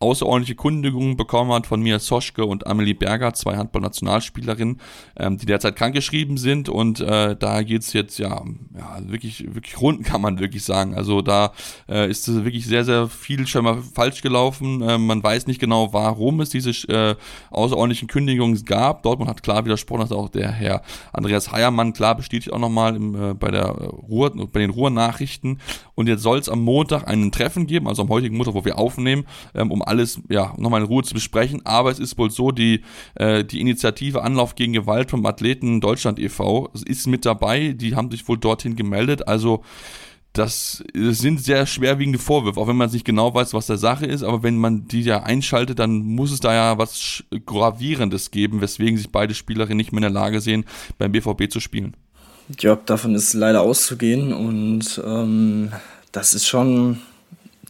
[0.00, 4.80] außerordentliche Kündigungen bekommen hat von Mia Soschke und Amelie Berger, zwei Handball-Nationalspielerinnen,
[5.16, 8.44] ähm, die derzeit krankgeschrieben sind und äh, da geht's jetzt ja,
[8.76, 10.94] ja wirklich, wirklich rund, kann man wirklich sagen.
[10.94, 11.52] Also da
[11.88, 14.82] äh, ist wirklich sehr, sehr viel schon mal falsch gelaufen.
[14.82, 17.16] Äh, man weiß nicht genau, warum es diese äh,
[17.50, 19.02] außerordentlichen Kündigungen gab.
[19.02, 20.82] Dortmund hat klar widersprochen, dass auch der Herr
[21.12, 25.58] Andreas Heiermann klar bestätigt auch nochmal äh, bei der Ruhr, bei den Ruhr-Nachrichten.
[25.94, 28.78] Und jetzt soll es am Montag einen Treffen geben, also am heutigen Montag, wo wir
[28.78, 31.64] aufnehmen, ähm, um alles ja nochmal in Ruhe zu besprechen.
[31.64, 32.82] Aber es ist wohl so, die,
[33.14, 36.70] äh, die Initiative Anlauf gegen Gewalt vom Athleten Deutschland e.V.
[36.86, 37.72] ist mit dabei.
[37.72, 39.26] Die haben sich wohl dorthin gemeldet.
[39.26, 39.62] Also
[40.32, 44.22] das, sind sehr schwerwiegende Vorwürfe, auch wenn man nicht genau weiß, was der Sache ist,
[44.22, 48.96] aber wenn man die ja einschaltet, dann muss es da ja was Gravierendes geben, weswegen
[48.96, 50.64] sich beide Spielerinnen nicht mehr in der Lage sehen,
[50.98, 51.96] beim BVB zu spielen.
[52.60, 55.72] Ja, davon ist leider auszugehen und ähm,
[56.12, 57.00] das ist schon,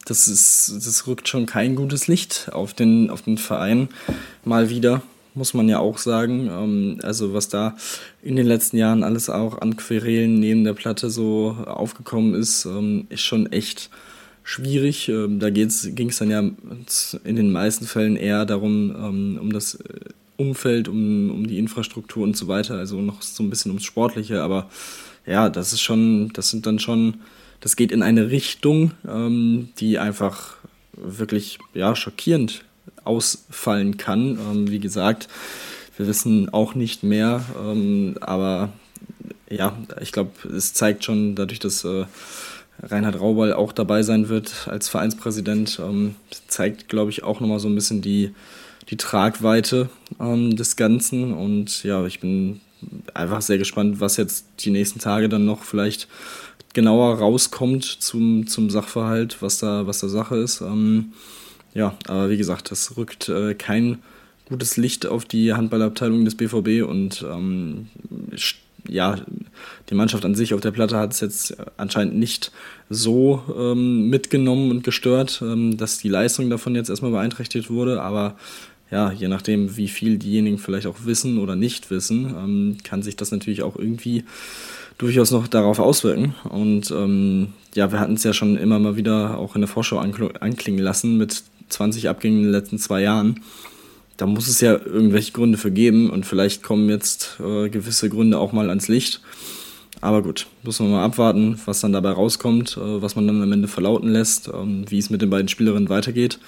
[0.08, 3.88] das ist, das rückt schon kein gutes Licht auf den, auf den Verein
[4.44, 5.02] mal wieder,
[5.34, 6.48] muss man ja auch sagen.
[6.50, 7.76] Ähm, also was da
[8.22, 13.06] in den letzten Jahren alles auch an Querelen neben der Platte so aufgekommen ist, ähm,
[13.10, 13.90] ist schon echt
[14.42, 15.08] schwierig.
[15.08, 19.78] Ähm, da ging es dann ja in den meisten Fällen eher darum, um das
[20.38, 24.40] Umfeld, um, um die Infrastruktur und so weiter, also noch so ein bisschen ums Sportliche,
[24.40, 24.70] aber
[25.26, 27.18] ja, das ist schon, das sind dann schon
[27.60, 30.56] das geht in eine Richtung, ähm, die einfach
[30.92, 32.64] wirklich ja, schockierend
[33.04, 34.38] ausfallen kann.
[34.38, 35.28] Ähm, wie gesagt,
[35.96, 38.70] wir wissen auch nicht mehr, ähm, aber
[39.50, 42.04] ja, ich glaube, es zeigt schon dadurch, dass äh,
[42.82, 46.14] Reinhard Raubal auch dabei sein wird als Vereinspräsident, ähm,
[46.46, 48.34] zeigt, glaube ich, auch nochmal so ein bisschen die,
[48.90, 49.88] die Tragweite
[50.20, 51.32] ähm, des Ganzen.
[51.32, 52.60] Und ja, ich bin
[53.14, 56.08] einfach sehr gespannt, was jetzt die nächsten Tage dann noch vielleicht
[56.78, 60.60] genauer rauskommt zum, zum Sachverhalt, was da, was da Sache ist.
[60.60, 61.12] Ähm,
[61.74, 63.98] ja, aber wie gesagt, das rückt äh, kein
[64.48, 67.88] gutes Licht auf die Handballabteilung des BVB und ähm,
[68.86, 69.16] ja,
[69.90, 72.52] die Mannschaft an sich auf der Platte hat es jetzt anscheinend nicht
[72.88, 78.36] so ähm, mitgenommen und gestört, ähm, dass die Leistung davon jetzt erstmal beeinträchtigt wurde, aber
[78.92, 83.16] ja, je nachdem, wie viel diejenigen vielleicht auch wissen oder nicht wissen, ähm, kann sich
[83.16, 84.22] das natürlich auch irgendwie
[84.98, 86.34] durchaus noch darauf auswirken.
[86.48, 89.98] Und ähm, ja, wir hatten es ja schon immer mal wieder auch in der Vorschau
[89.98, 93.40] anklingen lassen mit 20 Abgängen in den letzten zwei Jahren.
[94.16, 98.38] Da muss es ja irgendwelche Gründe für geben und vielleicht kommen jetzt äh, gewisse Gründe
[98.38, 99.20] auch mal ans Licht.
[100.00, 103.52] Aber gut, muss man mal abwarten, was dann dabei rauskommt, äh, was man dann am
[103.52, 106.40] Ende verlauten lässt, ähm, wie es mit den beiden Spielerinnen weitergeht.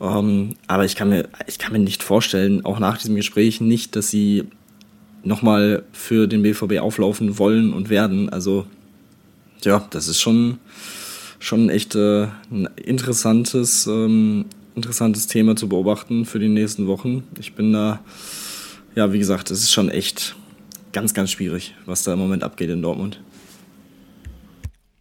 [0.00, 3.94] Ähm, aber ich kann, mir, ich kann mir nicht vorstellen, auch nach diesem Gespräch nicht,
[3.94, 4.46] dass sie
[5.22, 8.28] nochmal für den BVB auflaufen wollen und werden.
[8.28, 8.66] Also
[9.64, 10.58] ja, das ist schon,
[11.38, 17.24] schon echt äh, ein interessantes, ähm, interessantes Thema zu beobachten für die nächsten Wochen.
[17.38, 18.00] Ich bin da,
[18.94, 20.36] ja, wie gesagt, es ist schon echt
[20.92, 23.20] ganz, ganz schwierig, was da im Moment abgeht in Dortmund.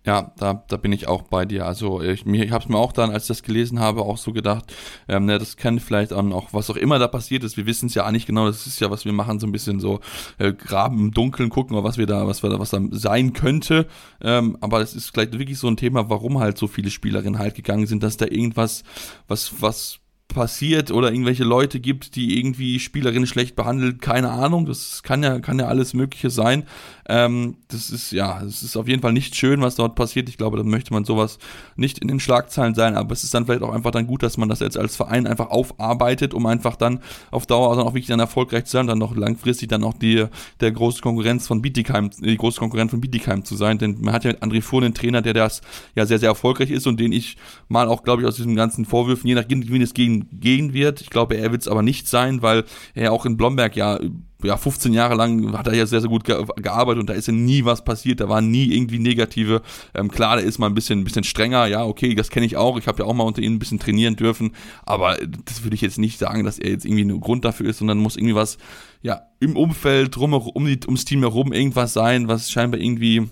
[0.06, 1.66] Ja, da, da bin ich auch bei dir.
[1.66, 4.32] Also ich, ich habe es mir auch dann, als ich das gelesen habe, auch so
[4.32, 4.74] gedacht,
[5.10, 7.58] ähm, ne, das kann vielleicht auch, was auch immer da passiert ist.
[7.58, 8.48] Wir wissen es ja nicht genau.
[8.48, 10.00] Das ist ja, was wir machen, so ein bisschen so
[10.38, 13.88] äh, graben im Dunkeln, gucken, was wir da, was wir da, was da sein könnte.
[14.22, 17.56] Ähm, aber es ist vielleicht wirklich so ein Thema, warum halt so viele Spielerinnen halt
[17.56, 18.84] gegangen sind, dass da irgendwas,
[19.28, 25.04] was, was passiert oder irgendwelche Leute gibt, die irgendwie Spielerinnen schlecht behandelt, keine Ahnung, das
[25.04, 26.64] kann ja, kann ja alles Mögliche sein.
[27.12, 30.30] Ähm, das ist, ja, es ist auf jeden Fall nicht schön, was dort passiert.
[30.30, 31.40] Ich glaube, da möchte man sowas
[31.76, 34.38] nicht in den Schlagzeilen sein, aber es ist dann vielleicht auch einfach dann gut, dass
[34.38, 37.00] man das jetzt als Verein einfach aufarbeitet, um einfach dann
[37.32, 40.26] auf Dauer dann auch wirklich dann erfolgreich zu sein, dann noch langfristig dann auch die,
[40.60, 44.24] der große Konkurrenz von Bietigheim, die große Konkurrenz von Bietigheim zu sein, denn man hat
[44.24, 45.62] ja mit André Fuhr einen Trainer, der das
[45.96, 47.38] ja sehr, sehr erfolgreich ist und den ich
[47.70, 51.02] mal auch, glaube ich, aus diesen ganzen Vorwürfen, je nachdem, wie es gehen, gehen wird,
[51.02, 54.00] ich glaube, er wird es aber nicht sein, weil er auch in Blomberg ja
[54.44, 57.28] ja, 15 Jahre lang hat er ja sehr, sehr gut ge gearbeitet und da ist
[57.28, 59.62] ja nie was passiert, da waren nie irgendwie negative.
[59.94, 62.56] Ähm, klar, da ist mal ein bisschen, ein bisschen strenger, ja, okay, das kenne ich
[62.56, 62.78] auch.
[62.78, 64.52] Ich habe ja auch mal unter ihnen ein bisschen trainieren dürfen,
[64.86, 67.80] aber das würde ich jetzt nicht sagen, dass er jetzt irgendwie ein Grund dafür ist,
[67.80, 68.58] sondern muss irgendwie was,
[69.02, 73.28] ja, im Umfeld, drum, um die, ums Team herum irgendwas sein, was scheinbar irgendwie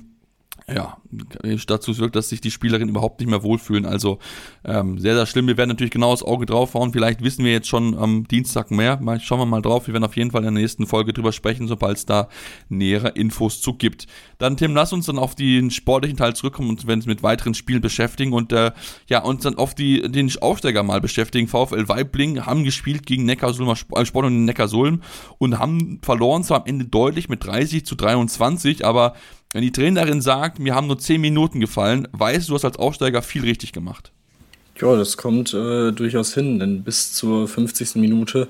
[0.69, 0.97] ja,
[1.67, 3.85] dazu wirkt, dass sich die Spielerinnen überhaupt nicht mehr wohlfühlen.
[3.85, 4.19] Also
[4.65, 5.47] ähm, sehr, sehr schlimm.
[5.47, 6.91] Wir werden natürlich genau das Auge draufhauen.
[6.91, 8.99] Vielleicht wissen wir jetzt schon am Dienstag mehr.
[8.99, 9.87] Mal, schauen wir mal drauf.
[9.87, 12.27] Wir werden auf jeden Fall in der nächsten Folge drüber sprechen, sobald es da
[12.67, 14.07] nähere Infos zu gibt.
[14.39, 17.81] Dann, Tim, lass uns dann auf den sportlichen Teil zurückkommen und es mit weiteren Spielen
[17.81, 18.71] beschäftigen und äh,
[19.07, 21.47] ja, uns dann auf die, den Aufsteiger mal beschäftigen.
[21.47, 25.01] VfL Weibling haben gespielt gegen Neckarsulmer äh, Sport und Neckarsulm
[25.37, 29.13] und haben verloren zwar am Ende deutlich mit 30 zu 23, aber
[29.57, 32.77] wenn die Trainerin sagt, mir haben nur 10 Minuten gefallen, weißt du, du hast als
[32.77, 34.11] Aufsteiger viel richtig gemacht.
[34.79, 37.95] Ja, das kommt äh, durchaus hin, denn bis zur 50.
[37.95, 38.49] Minute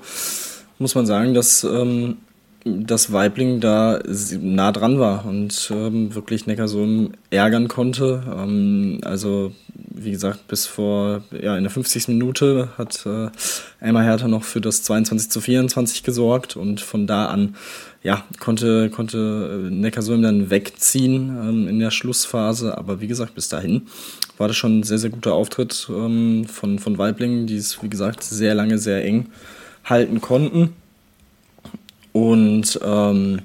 [0.78, 2.18] muss man sagen, dass ähm,
[2.62, 4.00] das Weibling da
[4.38, 8.22] nah dran war und ähm, wirklich Neckarsulm ärgern konnte.
[8.30, 9.52] Ähm, also
[10.04, 12.08] wie gesagt, bis vor, ja, in der 50.
[12.08, 13.28] Minute hat äh,
[13.80, 17.56] Elmar Hertha noch für das 22 zu 24 gesorgt und von da an,
[18.02, 22.76] ja, konnte, konnte äh, Neckarsulm dann wegziehen ähm, in der Schlussphase.
[22.78, 23.88] Aber wie gesagt, bis dahin
[24.36, 27.90] war das schon ein sehr, sehr guter Auftritt ähm, von, von Weiblingen, die es, wie
[27.90, 29.26] gesagt, sehr lange, sehr eng
[29.84, 30.74] halten konnten.
[32.12, 33.40] Und ähm,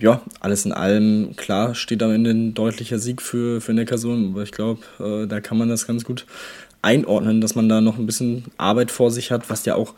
[0.00, 4.42] ja, alles in allem, klar, steht am Ende ein deutlicher Sieg für, für Neckarsulm, aber
[4.42, 6.26] ich glaube, äh, da kann man das ganz gut
[6.82, 9.94] einordnen, dass man da noch ein bisschen Arbeit vor sich hat, was ja auch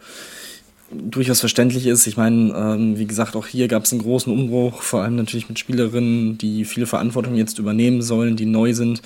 [0.90, 2.07] durchaus verständlich ist.
[2.07, 5.48] Ich meine, ähm, wie gesagt, auch hier gab es einen großen Umbruch, vor allem natürlich
[5.48, 9.03] mit Spielerinnen, die viele Verantwortung jetzt übernehmen sollen, die neu sind.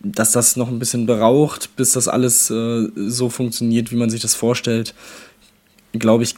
[0.00, 4.20] Dass das noch ein bisschen beraucht, bis das alles äh, so funktioniert, wie man sich
[4.20, 4.94] das vorstellt,
[5.92, 6.34] glaube ich,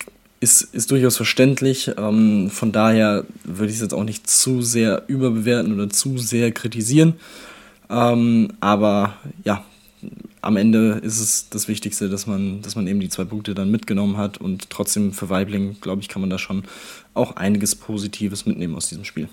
[0.46, 1.90] ist, ist durchaus verständlich.
[1.98, 6.52] Ähm, von daher würde ich es jetzt auch nicht zu sehr überbewerten oder zu sehr
[6.52, 7.14] kritisieren.
[7.90, 9.64] Ähm, aber ja,
[10.42, 13.72] am Ende ist es das Wichtigste, dass man, dass man eben die zwei Punkte dann
[13.72, 16.62] mitgenommen hat und trotzdem für Weibling, glaube ich, kann man da schon
[17.12, 19.28] auch einiges Positives mitnehmen aus diesem Spiel.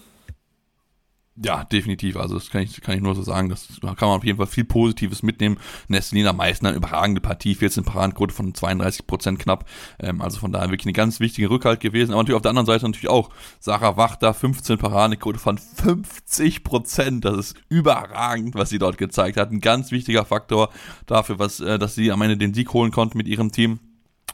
[1.36, 2.16] Ja, definitiv.
[2.16, 3.50] Also das kann ich, kann ich nur so sagen.
[3.50, 5.58] Das kann man auf jeden Fall viel Positives mitnehmen.
[5.88, 9.68] Nestlina Meissner, eine überragende Partie, 14 Paradenquote von 32 Prozent knapp.
[10.00, 12.12] Ähm, also von daher wirklich eine ganz wichtige Rückhalt gewesen.
[12.12, 17.26] Aber natürlich auf der anderen Seite natürlich auch Sarah Wachter, 15 Paradenquote von 50 Prozent.
[17.26, 19.50] Das ist überragend, was sie dort gezeigt hat.
[19.50, 20.70] Ein ganz wichtiger Faktor
[21.08, 23.80] dafür, was, äh, dass sie am Ende den Sieg holen konnten mit ihrem Team.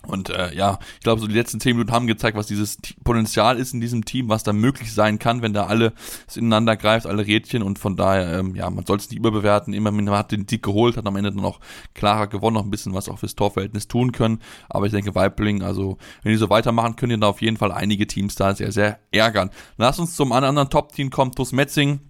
[0.08, 3.58] Und äh, ja, ich glaube, so die letzten zehn Minuten haben gezeigt, was dieses Potenzial
[3.58, 5.94] ist in diesem Team, was da möglich sein kann, wenn da alle
[6.36, 7.62] ineinander greift, alle Rädchen.
[7.62, 9.74] Und von daher, ähm, ja, man soll es nicht überbewerten.
[9.74, 11.60] Immer man hat den Sieg geholt, hat am Ende dann noch
[11.94, 14.40] klarer gewonnen, noch ein bisschen was auch fürs Torverhältnis tun können.
[14.70, 17.72] Aber ich denke, Weibling, also wenn die so weitermachen, können die da auf jeden Fall
[17.72, 19.50] einige Teams da sehr, sehr ärgern.
[19.78, 22.09] Lass uns zum anderen Top-Team kommen, TuS Metzing.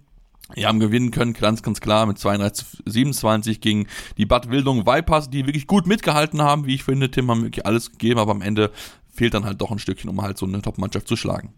[0.56, 3.86] Die haben gewinnen können, ganz, ganz klar, mit 32 27 gegen
[4.16, 7.10] die Bad Wildung Vipers, die wirklich gut mitgehalten haben, wie ich finde.
[7.10, 8.70] Tim haben wirklich alles gegeben, aber am Ende
[9.12, 11.52] fehlt dann halt doch ein Stückchen, um halt so eine Top-Mannschaft zu schlagen.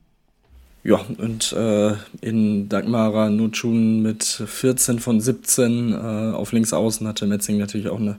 [0.85, 5.97] Ja, und äh, in Dagmara Nutschun mit 14 von 17 äh,
[6.35, 8.19] auf links außen hatte Metzing natürlich auch eine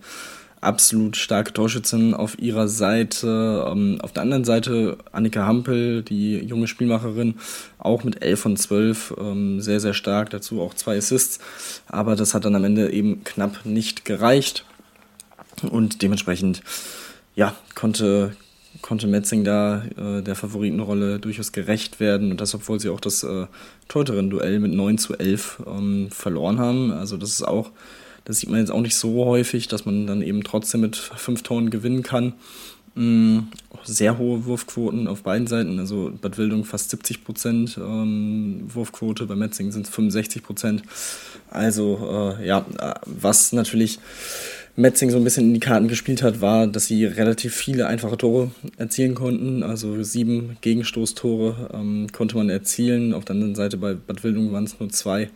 [0.64, 3.66] absolut starke Torschützin auf ihrer Seite.
[3.70, 7.36] Ähm, auf der anderen Seite Annika Hampel, die junge Spielmacherin,
[7.78, 10.30] auch mit 11 von 12, ähm, sehr, sehr stark.
[10.30, 11.40] Dazu auch zwei Assists.
[11.88, 14.66] Aber das hat dann am Ende eben knapp nicht gereicht.
[15.70, 16.64] Und dementsprechend,
[17.36, 18.36] ja, konnte,
[18.82, 22.32] konnte Metzing da äh, der Favoritenrolle durchaus gerecht werden.
[22.32, 23.48] Und das, obwohl sie auch das äh,
[23.88, 26.92] Teuterin-Duell mit 9 zu 11 ähm, verloren haben.
[26.92, 27.72] Also das ist auch
[28.26, 31.44] das sieht man jetzt auch nicht so häufig, dass man dann eben trotzdem mit fünf
[31.44, 32.34] Toren gewinnen kann.
[32.96, 33.40] Mm,
[33.84, 35.80] sehr hohe Wurfquoten auf beiden Seiten.
[35.80, 40.84] Also Bad Wildung fast 70 Prozent ähm, Wurfquote, bei Metzing sind es 65 Prozent.
[41.50, 42.66] Also äh, ja,
[43.06, 44.00] was natürlich
[44.76, 48.18] Metzing so ein bisschen in die Karten gespielt hat, war, dass sie relativ viele einfache
[48.18, 49.62] Tore erzielen konnten.
[49.62, 53.14] Also sieben Gegenstoßtore ähm, konnte man erzielen.
[53.14, 55.30] Auf der anderen Seite bei Bad Wildung waren es nur zwei,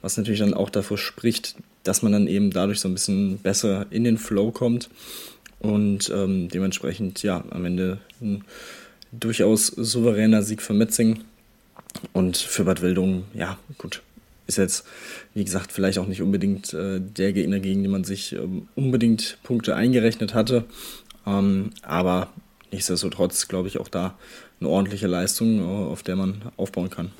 [0.00, 3.86] was natürlich dann auch dafür spricht, dass man dann eben dadurch so ein bisschen besser
[3.90, 4.88] in den Flow kommt
[5.60, 8.44] und ähm, dementsprechend ja am Ende ein
[9.12, 11.20] durchaus souveräner Sieg für Metzing.
[12.12, 14.02] Und für Bad Wildung, ja, gut,
[14.46, 14.84] ist jetzt,
[15.34, 19.38] wie gesagt, vielleicht auch nicht unbedingt äh, der Gegner, gegen den man sich ähm, unbedingt
[19.42, 20.64] Punkte eingerechnet hatte.
[21.26, 22.30] Ähm, aber
[22.70, 24.16] nichtsdestotrotz, glaube ich, auch da
[24.60, 27.10] eine ordentliche Leistung, äh, auf der man aufbauen kann.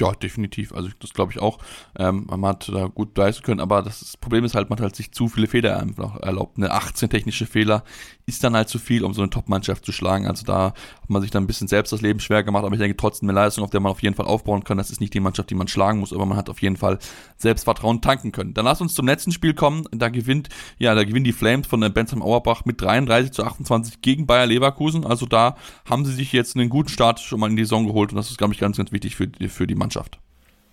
[0.00, 0.72] Ja, definitiv.
[0.72, 1.58] Also das glaube ich auch.
[1.96, 4.96] Ähm, man hat da gut leisten können, aber das Problem ist halt, man hat halt
[4.96, 5.86] sich zu viele Fehler
[6.20, 6.56] erlaubt.
[6.56, 7.84] Eine 18 technische Fehler
[8.26, 10.26] ist dann halt zu viel, um so eine Top-Mannschaft zu schlagen.
[10.26, 12.80] Also da hat man sich dann ein bisschen selbst das Leben schwer gemacht, aber ich
[12.80, 14.78] denke trotzdem eine Leistung, auf der man auf jeden Fall aufbauen kann.
[14.78, 16.98] Das ist nicht die Mannschaft, die man schlagen muss, aber man hat auf jeden Fall
[17.36, 18.54] Selbstvertrauen tanken können.
[18.54, 19.84] Dann lass uns zum letzten Spiel kommen.
[19.92, 24.00] Da gewinnt, ja, da gewinnen die Flames von der Bensheim Auerbach mit 33 zu 28
[24.00, 25.06] gegen Bayer Leverkusen.
[25.06, 25.56] Also da
[25.88, 28.30] haben sie sich jetzt einen guten Start schon mal in die Saison geholt und das
[28.30, 29.83] ist, glaube ich, ganz, ganz wichtig für, für die Mannschaft.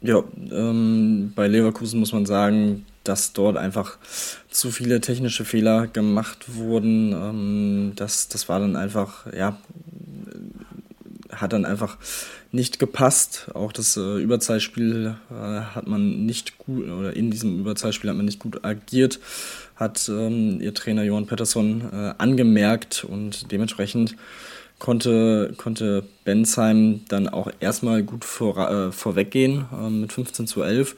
[0.01, 3.97] Ja, ähm, bei Leverkusen muss man sagen, dass dort einfach
[4.49, 7.13] zu viele technische Fehler gemacht wurden.
[7.13, 9.57] Ähm, das, das war dann einfach, ja,
[11.31, 11.97] hat dann einfach
[12.51, 13.49] nicht gepasst.
[13.53, 18.25] Auch das äh, Überzahlspiel äh, hat man nicht gut, oder in diesem Überzahlspiel hat man
[18.25, 19.19] nicht gut agiert,
[19.75, 24.15] hat ähm, ihr Trainer Johann Pettersson äh, angemerkt und dementsprechend
[24.81, 30.95] konnte, konnte Bensheim dann auch erstmal gut vor, äh, vorweggehen äh, mit 15 zu 11.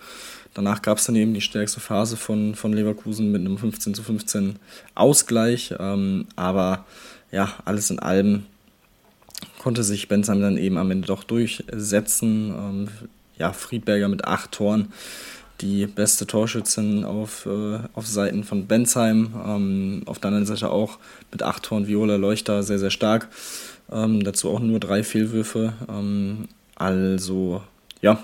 [0.54, 4.02] Danach gab es dann eben die stärkste Phase von, von Leverkusen mit einem 15 zu
[4.02, 4.56] 15
[4.96, 5.74] Ausgleich.
[5.80, 6.86] Ähm, aber
[7.32, 8.46] ja, alles in allem
[9.60, 12.54] konnte sich Bensheim dann eben am Ende doch durchsetzen.
[12.58, 12.88] Ähm,
[13.38, 14.94] ja, Friedberger mit acht Toren
[15.62, 19.34] die beste Torschützin auf, äh, auf Seiten von Bensheim.
[19.46, 21.00] Ähm, auf der anderen Seite auch
[21.32, 23.30] mit acht Toren Viola Leuchter sehr, sehr stark.
[23.94, 25.74] Ähm, dazu auch nur drei Fehlwürfe.
[25.88, 27.62] Ähm, also
[28.02, 28.24] ja,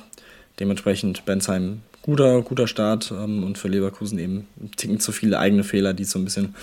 [0.59, 5.93] dementsprechend Bensheim guter, guter Start ähm, und für Leverkusen eben Ticken zu viele eigene Fehler,
[5.93, 6.55] die so ein bisschen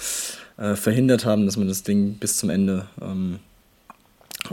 [0.56, 3.38] äh, verhindert haben, dass man das Ding bis zum Ende ähm,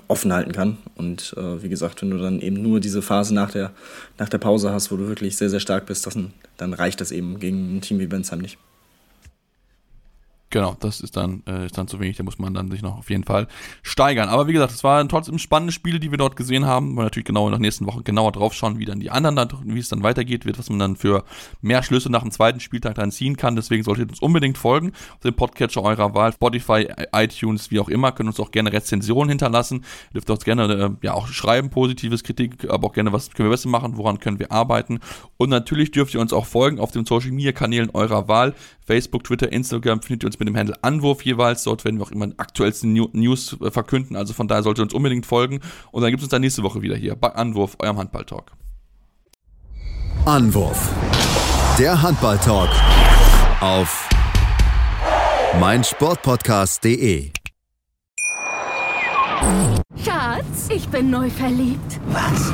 [0.07, 0.77] offen halten kann.
[0.95, 3.71] Und äh, wie gesagt, wenn du dann eben nur diese Phase nach der,
[4.17, 6.17] nach der Pause hast, wo du wirklich sehr, sehr stark bist, das,
[6.57, 8.57] dann reicht das eben gegen ein Team wie Bensheim nicht.
[10.53, 12.99] Genau, das ist dann, äh, ist dann zu wenig, da muss man dann sich noch
[12.99, 13.47] auf jeden Fall
[13.81, 14.29] steigern.
[14.29, 16.93] Aber wie gesagt, es waren trotzdem spannende Spiele, die wir dort gesehen haben.
[16.93, 19.49] Wir natürlich genau in der nächsten Woche genauer drauf schauen, wie dann die anderen, dann,
[19.63, 21.23] wie es dann weitergeht wird, was man dann für
[21.61, 23.55] mehr Schlüsse nach dem zweiten Spieltag dann ziehen kann.
[23.55, 27.89] Deswegen solltet ihr uns unbedingt folgen auf dem Podcatcher eurer Wahl, Spotify, iTunes, wie auch
[27.89, 28.11] immer.
[28.11, 29.83] Könnt uns auch gerne Rezensionen hinterlassen.
[30.09, 33.49] Ihr dürft uns gerne äh, ja auch schreiben, positives Kritik, aber auch gerne, was können
[33.49, 34.99] wir besser machen, woran können wir arbeiten.
[35.37, 38.53] Und natürlich dürft ihr uns auch folgen auf den Social Media Kanälen eurer Wahl.
[38.85, 41.63] Facebook, Twitter, Instagram findet ihr uns mit dem Handle Anwurf jeweils.
[41.63, 44.15] Dort werden wir auch immer die aktuellsten News äh, verkünden.
[44.15, 45.59] Also von daher solltet ihr uns unbedingt folgen.
[45.91, 48.51] Und dann gibt es uns dann nächste Woche wieder hier bei Anwurf, eurem Handball-Talk.
[50.25, 50.89] Anwurf.
[51.77, 52.69] Der Handball-Talk
[53.61, 54.09] auf
[55.59, 57.31] meinsportpodcast.de.
[60.03, 61.99] Schatz, ich bin neu verliebt.
[62.07, 62.53] Was?